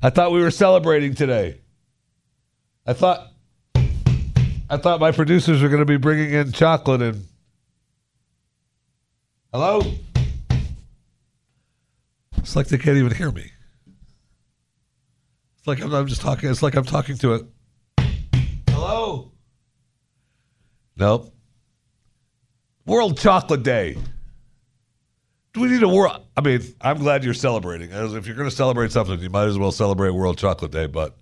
I 0.00 0.10
thought 0.10 0.30
we 0.30 0.40
were 0.40 0.52
celebrating 0.52 1.14
today. 1.14 1.60
I 2.86 2.92
thought 2.92 3.32
I 3.74 4.76
thought 4.76 5.00
my 5.00 5.10
producers 5.10 5.60
were 5.60 5.68
going 5.68 5.80
to 5.80 5.84
be 5.84 5.96
bringing 5.96 6.32
in 6.32 6.52
chocolate 6.52 7.02
and. 7.02 7.26
Hello? 9.52 9.82
It's 12.38 12.54
like 12.54 12.68
they 12.68 12.78
can't 12.78 12.96
even 12.96 13.12
hear 13.12 13.32
me. 13.32 13.50
It's 15.58 15.66
like 15.66 15.82
I'm, 15.82 15.92
I'm 15.92 16.06
just 16.06 16.20
talking. 16.20 16.48
It's 16.48 16.62
like 16.62 16.76
I'm 16.76 16.84
talking 16.84 17.18
to 17.18 17.34
it. 17.34 17.46
Nope. 20.96 21.34
World 22.86 23.18
Chocolate 23.18 23.62
Day. 23.62 23.96
Do 25.52 25.60
we 25.60 25.68
need 25.68 25.82
a 25.82 25.88
world? 25.88 26.26
I 26.36 26.40
mean, 26.40 26.62
I'm 26.80 26.98
glad 26.98 27.24
you're 27.24 27.34
celebrating. 27.34 27.92
As 27.92 28.14
if 28.14 28.26
you're 28.26 28.36
going 28.36 28.48
to 28.48 28.54
celebrate 28.54 28.90
something, 28.90 29.20
you 29.20 29.30
might 29.30 29.46
as 29.46 29.58
well 29.58 29.72
celebrate 29.72 30.10
World 30.10 30.38
Chocolate 30.38 30.70
Day. 30.70 30.86
But 30.86 31.16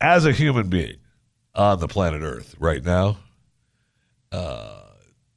as 0.00 0.26
a 0.26 0.32
human 0.32 0.68
being 0.68 0.98
on 1.54 1.80
the 1.80 1.88
planet 1.88 2.22
Earth 2.22 2.54
right 2.58 2.84
now, 2.84 3.18
uh, 4.30 4.82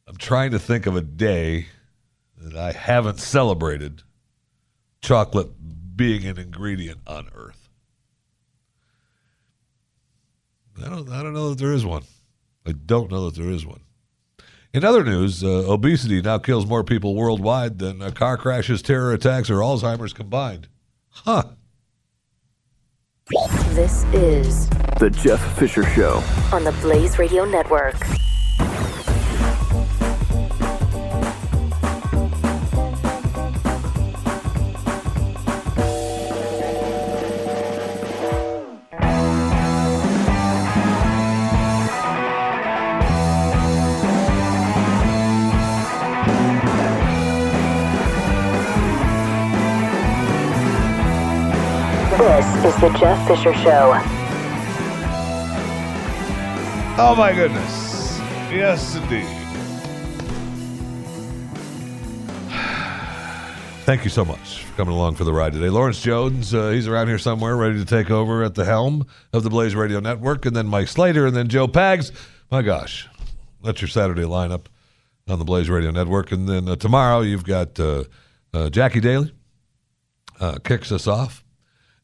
I'm 0.08 0.18
trying 0.18 0.52
to 0.52 0.60
think 0.60 0.86
of 0.86 0.96
a 0.96 1.02
day 1.02 1.68
that 2.38 2.56
I 2.56 2.72
haven't 2.74 3.20
celebrated 3.20 4.04
chocolate 5.02 5.52
being 5.96 6.26
an 6.26 6.38
ingredient 6.38 7.00
on 7.08 7.30
Earth. 7.34 7.65
I 10.84 10.90
don't, 10.90 11.10
I 11.10 11.24
don't 11.24 11.34
know 11.34 11.50
that 11.50 11.58
there 11.58 11.74
is 11.74 11.86
one. 11.86 12.04
I 12.66 12.72
don't 12.74 13.12
know 13.12 13.30
that 13.30 13.40
there 13.40 13.50
is 13.50 13.66
one. 13.66 13.82
In 14.74 14.84
other 14.84 15.04
news, 15.06 15.44
uh, 15.44 15.48
obesity 15.48 16.22
now 16.22 16.38
kills 16.38 16.66
more 16.66 16.84
people 16.84 17.16
worldwide 17.16 17.80
than 17.80 18.02
uh, 18.02 18.12
car 18.12 18.36
crashes, 18.38 18.82
terror 18.82 19.14
attacks, 19.14 19.50
or 19.50 19.60
Alzheimer's 19.60 20.12
combined. 20.12 20.68
Huh. 21.10 21.44
This 23.70 24.04
is 24.14 24.68
The 25.00 25.10
Jeff 25.10 25.58
Fisher 25.58 25.84
Show. 25.92 26.22
on 26.52 26.64
the 26.64 26.74
Blaze 26.74 27.18
Radio 27.18 27.46
Network. 27.46 27.96
Jeff 52.98 53.28
Fisher 53.28 53.54
Show. 53.56 53.94
Oh 56.98 57.14
my 57.18 57.34
goodness. 57.34 58.18
Yes, 58.52 58.96
indeed. 58.96 59.28
Thank 63.86 64.04
you 64.04 64.10
so 64.10 64.26
much 64.26 64.64
for 64.64 64.78
coming 64.78 64.96
along 64.96 65.14
for 65.14 65.26
the 65.26 65.32
ride 65.32 65.54
today. 65.54 65.70
Lawrence 65.70 66.02
Jones, 66.02 66.56
uh, 66.56 66.70
he's 66.70 66.88
around 66.88 67.08
here 67.08 67.20
somewhere 67.20 67.56
ready 67.56 67.78
to 67.78 67.86
take 67.86 68.10
over 68.10 68.44
at 68.44 68.56
the 68.56 68.66
helm 68.66 69.06
of 69.32 69.44
the 69.44 69.50
Blaze 69.52 69.76
Radio 69.76 70.00
Network, 70.00 70.48
and 70.48 70.56
then 70.56 70.66
Mike 70.66 70.88
Slater, 70.88 71.28
and 71.28 71.36
then 71.36 71.50
Joe 71.50 71.68
Pags. 71.68 72.12
My 72.50 72.64
gosh, 72.64 73.08
that's 73.64 73.82
your 73.82 73.88
Saturday 73.90 74.24
lineup 74.24 74.66
on 75.28 75.38
the 75.38 75.46
Blaze 75.46 75.70
Radio 75.70 75.92
Network. 75.92 76.32
And 76.32 76.50
then 76.50 76.68
uh, 76.68 76.76
tomorrow 76.78 77.22
you've 77.22 77.44
got 77.44 77.80
uh, 77.80 78.06
uh, 78.56 78.72
Jackie 78.72 79.02
Daly 79.02 79.32
uh, 80.40 80.58
kicks 80.64 80.92
us 80.92 81.06
off, 81.06 81.45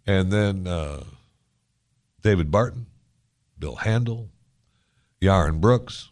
and 0.05 0.31
then 0.31 0.67
uh, 0.67 1.03
David 2.21 2.51
Barton, 2.51 2.87
Bill 3.57 3.75
Handel, 3.75 4.29
Yaron 5.21 5.61
Brooks, 5.61 6.09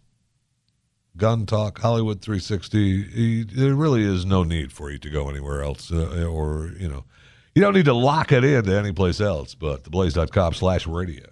Gun 1.17 1.45
Talk, 1.45 1.79
Hollywood 1.79 2.21
360. 2.21 3.03
He, 3.03 3.43
there 3.43 3.75
really 3.75 4.03
is 4.03 4.25
no 4.25 4.43
need 4.43 4.71
for 4.71 4.89
you 4.89 4.97
to 4.99 5.09
go 5.09 5.29
anywhere 5.29 5.61
else, 5.61 5.91
uh, 5.91 6.25
or 6.25 6.71
you 6.79 6.87
know, 6.87 7.05
you 7.53 7.61
don't 7.61 7.73
need 7.73 7.85
to 7.85 7.93
lock 7.93 8.31
it 8.31 8.43
into 8.43 8.77
any 8.77 8.93
place 8.93 9.19
else. 9.19 9.55
But 9.55 9.83
theblaze.com 9.83 10.53
slash 10.53 10.87
radio. 10.87 11.27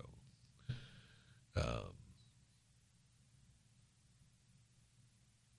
Um, 1.55 1.93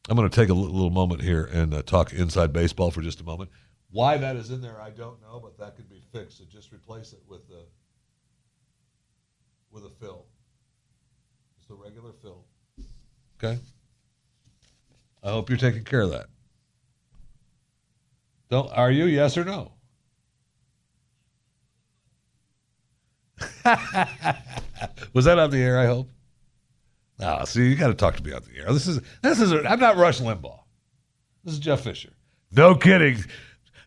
I'm 0.08 0.16
going 0.16 0.28
to 0.28 0.34
take 0.34 0.48
a 0.48 0.54
little 0.54 0.90
moment 0.90 1.22
here 1.22 1.44
and 1.44 1.74
uh, 1.74 1.82
talk 1.82 2.12
inside 2.12 2.52
baseball 2.52 2.90
for 2.90 3.02
just 3.02 3.20
a 3.20 3.24
moment. 3.24 3.50
Why 3.90 4.18
that 4.18 4.36
is 4.36 4.50
in 4.50 4.60
there, 4.60 4.80
I 4.80 4.90
don't 4.90 5.20
know, 5.22 5.40
but 5.42 5.58
that 5.58 5.76
could 5.76 5.88
be 5.88 6.02
fixed. 6.12 6.38
So 6.38 6.44
just 6.50 6.72
replace 6.72 7.12
it 7.12 7.22
with 7.26 7.42
a 7.50 7.64
with 9.70 9.84
a 9.84 9.90
fill. 10.00 10.26
Just 11.58 11.70
a 11.70 11.74
regular 11.74 12.12
fill. 12.20 12.44
Okay. 13.42 13.58
I 15.22 15.30
hope 15.30 15.48
you're 15.48 15.58
taking 15.58 15.84
care 15.84 16.02
of 16.02 16.10
that. 16.10 16.26
Don't 18.50 18.70
are 18.72 18.90
you? 18.90 19.04
Yes 19.06 19.36
or 19.36 19.44
no? 19.44 19.72
Was 25.12 25.24
that 25.24 25.38
on 25.38 25.50
the 25.50 25.58
air? 25.58 25.78
I 25.78 25.86
hope. 25.86 26.10
Ah, 27.20 27.44
see, 27.44 27.68
you 27.68 27.74
got 27.74 27.88
to 27.88 27.94
talk 27.94 28.16
to 28.16 28.22
me 28.22 28.32
on 28.32 28.42
the 28.42 28.58
air. 28.60 28.72
This 28.72 28.86
is 28.86 29.00
this 29.22 29.40
is. 29.40 29.52
I'm 29.52 29.80
not 29.80 29.96
Rush 29.96 30.20
Limbaugh. 30.20 30.60
This 31.44 31.54
is 31.54 31.60
Jeff 31.60 31.80
Fisher. 31.82 32.12
No 32.52 32.74
kidding. 32.74 33.22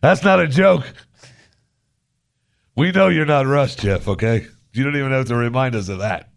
That's 0.02 0.24
not 0.24 0.40
a 0.40 0.48
joke. 0.48 0.92
We 2.74 2.90
know 2.90 3.08
you're 3.08 3.24
not 3.24 3.46
Rush, 3.46 3.76
Jeff. 3.76 4.08
Okay, 4.08 4.46
you 4.72 4.84
don't 4.84 4.96
even 4.96 5.12
have 5.12 5.26
to 5.26 5.36
remind 5.36 5.74
us 5.74 5.88
of 5.88 6.00
that. 6.00 6.28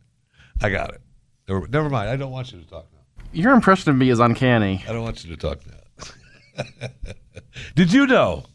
I 0.62 0.69
got 0.69 0.93
it. 0.93 1.01
Never, 1.49 1.67
never 1.67 1.89
mind. 1.89 2.10
I 2.10 2.15
don't 2.15 2.32
want 2.32 2.54
you 2.54 2.62
to 2.62 2.67
talk 2.67 2.88
now. 2.93 3.23
Your 3.34 3.54
impression 3.54 3.89
of 3.89 3.97
me 3.97 4.10
is 4.10 4.19
uncanny. 4.19 4.84
I 4.88 4.93
don't 4.93 5.01
want 5.01 5.25
you 5.25 5.36
to 5.36 5.38
talk 5.38 5.60
now. 5.65 6.63
Did 7.75 7.91
you 7.91 8.06
know 8.06 8.45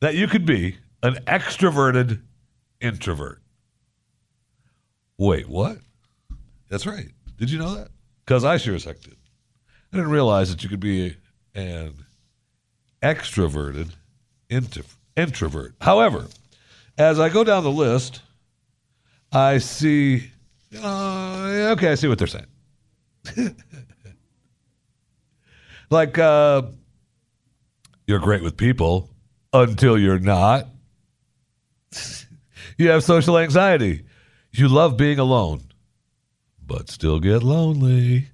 that 0.00 0.14
you 0.14 0.26
could 0.26 0.44
be 0.44 0.78
an 1.02 1.14
extroverted 1.26 2.20
introvert? 2.80 3.40
Wait, 5.16 5.48
what? 5.48 5.78
That's 6.68 6.86
right. 6.86 7.08
Did 7.38 7.50
you 7.50 7.58
know 7.58 7.74
that? 7.76 7.88
Because 8.24 8.44
I 8.44 8.56
sure 8.56 8.74
as 8.74 8.84
heck 8.84 9.00
did. 9.00 9.16
I 9.92 9.96
didn't 9.96 10.10
realize 10.10 10.50
that 10.50 10.62
you 10.64 10.68
could 10.68 10.80
be 10.80 11.16
an 11.54 11.94
extroverted 13.02 13.90
introvert. 14.48 15.74
However, 15.80 16.26
as 16.98 17.18
I 17.18 17.28
go 17.28 17.44
down 17.44 17.64
the 17.64 17.70
list, 17.70 18.22
I 19.32 19.58
see. 19.58 20.30
Uh, 20.76 21.72
okay, 21.72 21.92
I 21.92 21.94
see 21.94 22.08
what 22.08 22.18
they're 22.18 22.26
saying. 22.26 22.46
like, 25.90 26.18
uh, 26.18 26.62
you're 28.06 28.18
great 28.18 28.42
with 28.42 28.56
people 28.56 29.10
until 29.52 29.98
you're 29.98 30.18
not. 30.18 30.68
you 32.78 32.88
have 32.90 33.02
social 33.04 33.38
anxiety. 33.38 34.04
You 34.52 34.68
love 34.68 34.96
being 34.96 35.18
alone, 35.18 35.62
but 36.64 36.90
still 36.90 37.18
get 37.18 37.42
lonely. 37.42 38.28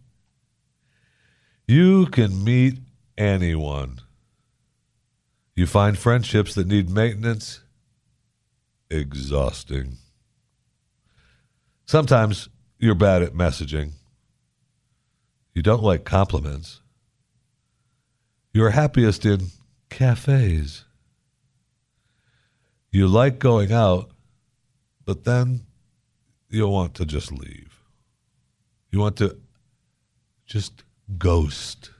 You 1.66 2.06
can 2.06 2.44
meet 2.44 2.78
anyone. 3.16 4.00
You 5.54 5.66
find 5.66 5.98
friendships 5.98 6.54
that 6.54 6.66
need 6.66 6.90
maintenance 6.90 7.60
exhausting. 8.90 9.98
Sometimes 11.86 12.48
you're 12.78 12.94
bad 12.94 13.22
at 13.22 13.34
messaging. 13.34 13.92
You 15.54 15.62
don't 15.62 15.82
like 15.82 16.04
compliments. 16.04 16.80
You're 18.52 18.70
happiest 18.70 19.26
in 19.26 19.48
cafes. 19.90 20.84
You 22.90 23.06
like 23.06 23.38
going 23.38 23.72
out, 23.72 24.10
but 25.04 25.24
then 25.24 25.66
you 26.48 26.66
want 26.68 26.94
to 26.94 27.04
just 27.04 27.30
leave. 27.30 27.80
You 28.90 28.98
want 28.98 29.16
to 29.16 29.36
just 30.46 30.82
ghost. 31.18 31.90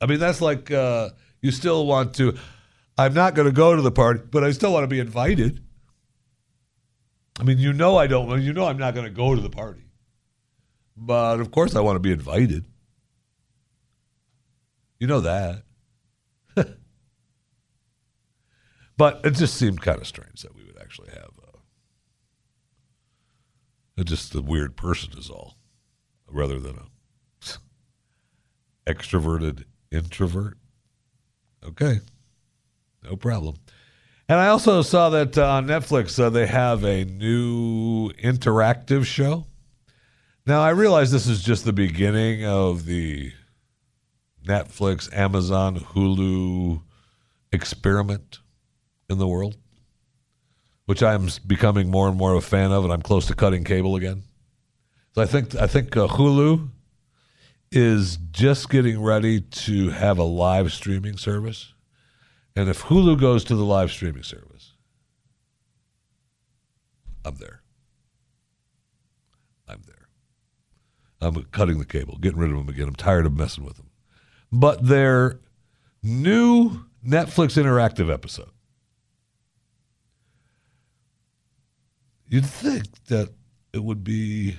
I 0.00 0.06
mean, 0.06 0.18
that's 0.18 0.40
like 0.40 0.70
uh, 0.70 1.10
you 1.40 1.50
still 1.50 1.86
want 1.86 2.14
to. 2.14 2.36
I'm 2.98 3.14
not 3.14 3.34
going 3.34 3.46
to 3.46 3.52
go 3.52 3.76
to 3.76 3.82
the 3.82 3.90
party, 3.90 4.20
but 4.30 4.42
I 4.42 4.52
still 4.52 4.72
want 4.72 4.84
to 4.84 4.88
be 4.88 5.00
invited. 5.00 5.62
I 7.38 7.42
mean, 7.42 7.58
you 7.58 7.72
know, 7.72 7.96
I 7.96 8.06
don't. 8.06 8.42
You 8.42 8.52
know, 8.52 8.66
I'm 8.66 8.78
not 8.78 8.94
going 8.94 9.06
to 9.06 9.12
go 9.12 9.34
to 9.34 9.40
the 9.40 9.50
party, 9.50 9.84
but 10.96 11.40
of 11.40 11.50
course, 11.50 11.74
I 11.76 11.80
want 11.80 11.96
to 11.96 12.00
be 12.00 12.12
invited. 12.12 12.64
You 14.98 15.06
know 15.06 15.20
that. 15.20 15.62
but 18.96 19.20
it 19.24 19.32
just 19.32 19.56
seemed 19.56 19.82
kind 19.82 20.00
of 20.00 20.06
strange 20.06 20.40
that 20.42 20.54
we 20.54 20.64
would 20.64 20.78
actually 20.80 21.10
have 21.10 21.30
uh, 23.98 24.04
just 24.04 24.34
a 24.34 24.40
weird 24.40 24.76
person 24.76 25.12
is 25.18 25.28
all, 25.28 25.58
rather 26.28 26.58
than 26.58 26.78
a 26.78 26.86
extroverted 28.90 29.64
introvert. 29.90 30.56
Okay, 31.68 32.00
no 33.02 33.16
problem. 33.16 33.56
And 34.28 34.38
I 34.38 34.48
also 34.48 34.82
saw 34.82 35.10
that 35.10 35.38
uh, 35.38 35.48
on 35.48 35.66
Netflix 35.66 36.18
uh, 36.18 36.30
they 36.30 36.46
have 36.46 36.84
a 36.84 37.04
new 37.04 38.10
interactive 38.12 39.04
show. 39.04 39.46
Now 40.46 40.60
I 40.62 40.70
realize 40.70 41.10
this 41.10 41.26
is 41.26 41.42
just 41.42 41.64
the 41.64 41.72
beginning 41.72 42.44
of 42.44 42.86
the 42.86 43.32
Netflix, 44.46 45.12
Amazon, 45.12 45.78
Hulu 45.78 46.82
experiment 47.52 48.40
in 49.08 49.18
the 49.18 49.26
world, 49.26 49.56
which 50.86 51.02
I'm 51.02 51.28
becoming 51.46 51.90
more 51.90 52.08
and 52.08 52.16
more 52.16 52.32
of 52.32 52.38
a 52.38 52.46
fan 52.46 52.70
of, 52.72 52.84
and 52.84 52.92
I'm 52.92 53.02
close 53.02 53.26
to 53.26 53.34
cutting 53.34 53.64
cable 53.64 53.96
again. 53.96 54.22
So 55.14 55.22
I 55.22 55.26
think 55.26 55.54
I 55.56 55.66
think 55.66 55.96
uh, 55.96 56.06
Hulu 56.06 56.68
is 57.70 58.18
just 58.30 58.70
getting 58.70 59.02
ready 59.02 59.40
to 59.40 59.90
have 59.90 60.18
a 60.18 60.24
live 60.24 60.72
streaming 60.72 61.16
service, 61.16 61.74
and 62.54 62.68
if 62.68 62.84
Hulu 62.84 63.20
goes 63.20 63.44
to 63.44 63.56
the 63.56 63.64
live 63.64 63.90
streaming 63.90 64.22
service, 64.22 64.74
I'm 67.24 67.36
there. 67.36 67.62
I'm 69.68 69.82
there. 69.86 70.08
I'm 71.20 71.42
cutting 71.50 71.78
the 71.78 71.84
cable, 71.84 72.18
getting 72.18 72.38
rid 72.38 72.50
of 72.50 72.56
them 72.56 72.68
again. 72.68 72.88
I'm 72.88 72.94
tired 72.94 73.26
of 73.26 73.36
messing 73.36 73.64
with 73.64 73.76
them. 73.76 73.90
But 74.52 74.86
their 74.86 75.40
new 76.02 76.84
Netflix 77.04 77.60
interactive 77.60 78.12
episode 78.12 78.50
You'd 82.28 82.46
think 82.46 83.04
that 83.06 83.30
it 83.72 83.82
would 83.82 84.02
be, 84.02 84.58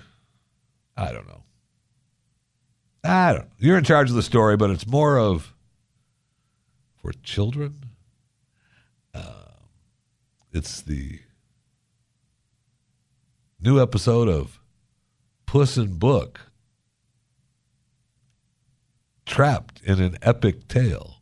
I 0.96 1.12
don't 1.12 1.28
know. 1.28 1.44
I 3.04 3.34
don't 3.34 3.42
know. 3.44 3.52
You're 3.60 3.78
in 3.78 3.84
charge 3.84 4.10
of 4.10 4.16
the 4.16 4.24
story, 4.24 4.58
but 4.58 4.70
it's 4.70 4.88
more 4.88 5.18
of 5.18 5.54
for 7.02 7.12
children. 7.24 7.86
Uh, 9.14 9.52
it's 10.52 10.82
the 10.82 11.20
new 13.62 13.82
episode 13.82 14.28
of 14.28 14.60
Puss 15.46 15.78
in 15.78 15.98
Book 15.98 16.42
Trapped 19.26 19.82
in 19.84 20.02
an 20.02 20.18
Epic 20.22 20.68
Tale 20.68 21.18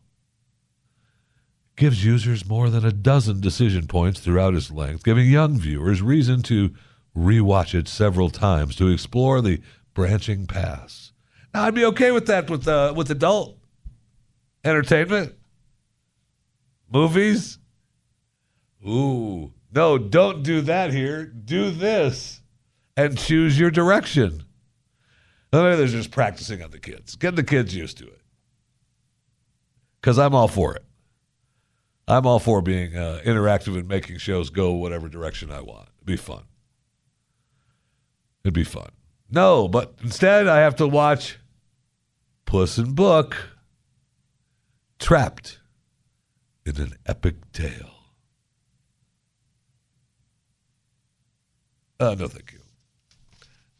gives 1.76 2.06
users 2.06 2.48
more 2.48 2.70
than 2.70 2.86
a 2.86 2.92
dozen 2.92 3.42
decision 3.42 3.88
points 3.88 4.20
throughout 4.20 4.54
its 4.54 4.72
length, 4.72 5.04
giving 5.04 5.30
young 5.30 5.58
viewers 5.58 6.02
reason 6.02 6.42
to 6.44 6.74
rewatch 7.16 7.74
it 7.74 7.88
several 7.88 8.30
times 8.30 8.76
to 8.76 8.90
explore 8.90 9.42
the 9.42 9.60
branching 9.94 10.48
paths. 10.48 11.12
I'd 11.56 11.76
be 11.76 11.86
okay 11.86 12.12
with 12.12 12.28
that 12.28 12.50
with 12.50 12.68
uh, 12.68 12.94
with 12.96 13.10
adult 13.12 13.58
entertainment, 14.64 15.36
movies. 16.92 17.60
Ooh, 18.88 19.54
no, 19.74 19.98
don't 19.98 20.44
do 20.44 20.62
that 20.62 20.92
here. 20.92 21.26
Do 21.26 21.72
this, 21.72 22.42
and 22.98 23.18
choose 23.18 23.58
your 23.58 23.72
direction. 23.72 24.44
Maybe 25.52 25.78
they're 25.78 25.88
just 25.88 26.12
practicing 26.12 26.62
on 26.62 26.72
the 26.72 26.80
kids, 26.80 27.16
getting 27.16 27.38
the 27.38 27.44
kids 27.44 27.74
used 27.74 27.98
to 28.00 28.06
it. 28.06 28.22
Because 30.02 30.20
I'm 30.20 30.36
all 30.36 30.50
for 30.50 30.76
it. 30.76 30.84
I'm 32.08 32.28
all 32.28 32.40
for 32.40 32.62
being 32.62 32.96
uh, 32.96 33.22
interactive 33.26 33.76
and 33.76 33.88
making 33.88 34.18
shows 34.18 34.50
go 34.50 34.74
whatever 34.74 35.10
direction 35.10 35.52
I 35.52 35.62
want. 35.62 35.88
It'd 35.98 36.06
be 36.06 36.18
fun. 36.18 36.44
It'd 38.44 38.54
be 38.54 38.64
fun. 38.64 38.90
No, 39.32 39.68
but 39.68 39.96
instead 40.04 40.48
I 40.48 40.60
have 40.60 40.76
to 40.76 40.88
watch 40.88 41.40
Puss 42.46 42.78
in 42.78 42.94
Book 42.94 43.36
trapped 45.00 45.60
in 46.66 46.80
an 46.80 46.94
epic 47.06 47.36
tale. 47.52 47.92
Uh, 52.00 52.16
no, 52.18 52.28
thank 52.28 52.52
you. 52.52 52.60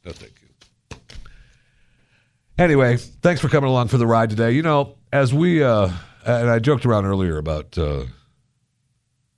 No, 0.06 0.12
thank 0.12 0.34
you. 0.42 0.98
Anyway, 2.58 2.96
thanks 2.98 3.42
for 3.42 3.50
coming 3.50 3.70
along 3.70 3.90
for 3.90 3.98
the 3.98 4.08
ride 4.08 4.30
today. 4.30 4.52
You 4.52 4.62
know, 4.62 4.96
as 5.12 5.34
we 5.34 5.62
uh, 5.62 5.90
and 6.26 6.50
I 6.50 6.60
joked 6.60 6.86
around 6.86 7.06
earlier 7.06 7.38
about 7.38 7.78
uh, 7.78 8.04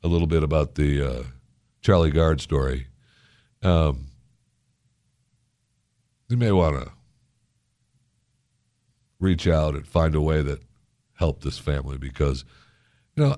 a 0.04 0.08
little 0.08 0.28
bit 0.28 0.44
about 0.44 0.76
the 0.76 1.02
uh, 1.02 1.24
Charlie 1.82 2.12
Gard 2.12 2.42
story. 2.42 2.88
Um, 3.64 4.08
you 6.30 6.38
may 6.38 6.52
want 6.52 6.84
to 6.84 6.92
reach 9.20 9.48
out 9.48 9.76
and 9.76 9.88
find 9.88 10.16
a 10.16 10.22
way 10.22 10.42
that 10.42 10.62
help 11.14 11.42
this 11.42 11.58
family 11.58 11.98
because, 11.98 12.46
you 13.16 13.24
know, 13.24 13.38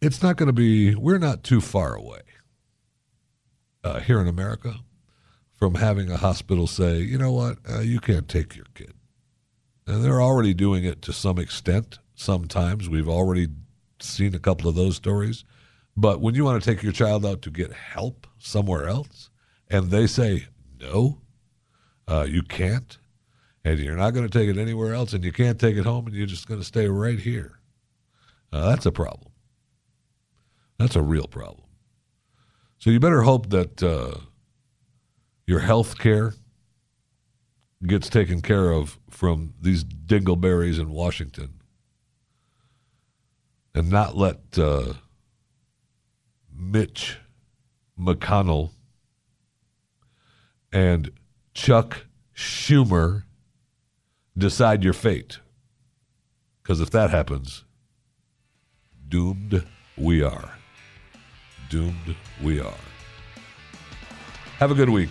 it's 0.00 0.22
not 0.22 0.36
going 0.36 0.48
to 0.48 0.52
be. 0.52 0.94
We're 0.94 1.18
not 1.18 1.44
too 1.44 1.60
far 1.60 1.94
away 1.94 2.22
uh, 3.84 4.00
here 4.00 4.20
in 4.20 4.26
America 4.26 4.76
from 5.54 5.76
having 5.76 6.10
a 6.10 6.16
hospital 6.16 6.66
say, 6.66 6.98
you 6.98 7.16
know 7.16 7.30
what, 7.30 7.58
uh, 7.70 7.80
you 7.80 8.00
can't 8.00 8.28
take 8.28 8.56
your 8.56 8.66
kid. 8.74 8.94
And 9.86 10.04
they're 10.04 10.22
already 10.22 10.54
doing 10.54 10.84
it 10.84 11.02
to 11.02 11.12
some 11.12 11.38
extent. 11.38 11.98
Sometimes 12.14 12.88
we've 12.88 13.08
already 13.08 13.48
seen 14.00 14.34
a 14.34 14.40
couple 14.40 14.68
of 14.68 14.74
those 14.74 14.96
stories. 14.96 15.44
But 15.96 16.20
when 16.20 16.34
you 16.34 16.44
want 16.44 16.62
to 16.62 16.68
take 16.68 16.82
your 16.82 16.92
child 16.92 17.24
out 17.26 17.42
to 17.42 17.50
get 17.50 17.72
help 17.72 18.26
somewhere 18.38 18.88
else, 18.88 19.30
and 19.68 19.90
they 19.90 20.06
say 20.06 20.46
no, 20.80 21.20
uh, 22.08 22.26
you 22.28 22.42
can't, 22.42 22.98
and 23.64 23.78
you're 23.78 23.96
not 23.96 24.10
going 24.10 24.28
to 24.28 24.38
take 24.38 24.48
it 24.48 24.58
anywhere 24.60 24.94
else, 24.94 25.12
and 25.12 25.24
you 25.24 25.32
can't 25.32 25.60
take 25.60 25.76
it 25.76 25.84
home, 25.84 26.06
and 26.06 26.14
you're 26.14 26.26
just 26.26 26.48
going 26.48 26.60
to 26.60 26.66
stay 26.66 26.88
right 26.88 27.18
here. 27.18 27.60
Uh, 28.52 28.68
that's 28.68 28.86
a 28.86 28.92
problem. 28.92 29.32
That's 30.78 30.96
a 30.96 31.02
real 31.02 31.26
problem. 31.26 31.66
So 32.78 32.90
you 32.90 32.98
better 32.98 33.22
hope 33.22 33.50
that 33.50 33.82
uh, 33.82 34.18
your 35.46 35.60
health 35.60 35.98
care 35.98 36.34
gets 37.86 38.08
taken 38.08 38.42
care 38.42 38.72
of 38.72 38.98
from 39.10 39.54
these 39.60 39.84
dingleberries 39.84 40.80
in 40.80 40.90
Washington 40.90 41.60
and 43.74 43.90
not 43.90 44.16
let 44.16 44.58
uh, 44.58 44.94
Mitch 46.54 47.18
McConnell 47.98 48.70
and 50.72 51.10
Chuck 51.54 52.06
Schumer 52.34 53.24
decide 54.36 54.84
your 54.84 54.92
fate. 54.92 55.38
Because 56.62 56.80
if 56.80 56.90
that 56.90 57.10
happens, 57.10 57.64
doomed 59.08 59.66
we 59.96 60.22
are. 60.22 60.54
Doomed 61.68 62.16
we 62.42 62.60
are. 62.60 62.74
Have 64.58 64.70
a 64.70 64.74
good 64.74 64.90
week. 64.90 65.10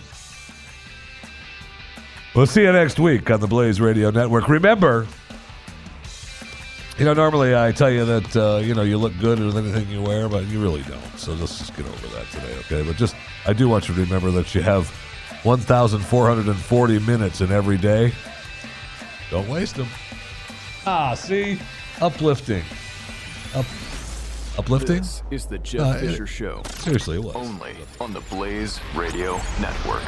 We'll 2.34 2.46
see 2.46 2.62
you 2.62 2.72
next 2.72 2.98
week 2.98 3.30
on 3.30 3.40
the 3.40 3.46
Blaze 3.46 3.80
Radio 3.80 4.10
Network. 4.10 4.48
Remember, 4.48 5.06
you 6.98 7.04
know, 7.04 7.12
normally 7.12 7.54
I 7.54 7.72
tell 7.72 7.90
you 7.90 8.06
that, 8.06 8.36
uh, 8.36 8.60
you 8.64 8.74
know, 8.74 8.82
you 8.82 8.96
look 8.96 9.12
good 9.18 9.38
with 9.38 9.56
anything 9.56 9.88
you 9.90 10.00
wear, 10.00 10.30
but 10.30 10.46
you 10.46 10.62
really 10.62 10.82
don't. 10.82 11.18
So 11.18 11.34
let's 11.34 11.58
just 11.58 11.76
get 11.76 11.84
over 11.84 12.06
that 12.08 12.26
today, 12.30 12.56
okay? 12.60 12.82
But 12.82 12.96
just, 12.96 13.14
I 13.46 13.52
do 13.52 13.68
want 13.68 13.88
you 13.88 13.94
to 13.94 14.00
remember 14.00 14.30
that 14.30 14.54
you 14.54 14.62
have 14.62 14.88
1,440 15.42 16.98
minutes 17.00 17.40
in 17.42 17.52
every 17.52 17.76
day. 17.76 18.12
Don't 19.32 19.48
waste 19.48 19.76
them. 19.76 19.88
Ah, 20.84 21.14
see? 21.14 21.58
Uplifting. 22.02 22.62
Up, 23.54 23.64
uplifting? 24.58 24.98
This 24.98 25.22
is 25.30 25.46
the 25.46 25.56
Jeff 25.58 25.80
Uh, 25.80 25.94
Fisher 26.00 26.26
Show. 26.26 26.60
Seriously, 26.80 27.16
it 27.16 27.24
was. 27.24 27.34
Only 27.34 27.74
on 27.98 28.12
the 28.12 28.20
Blaze 28.28 28.78
Radio 28.94 29.40
Network. 29.58 30.02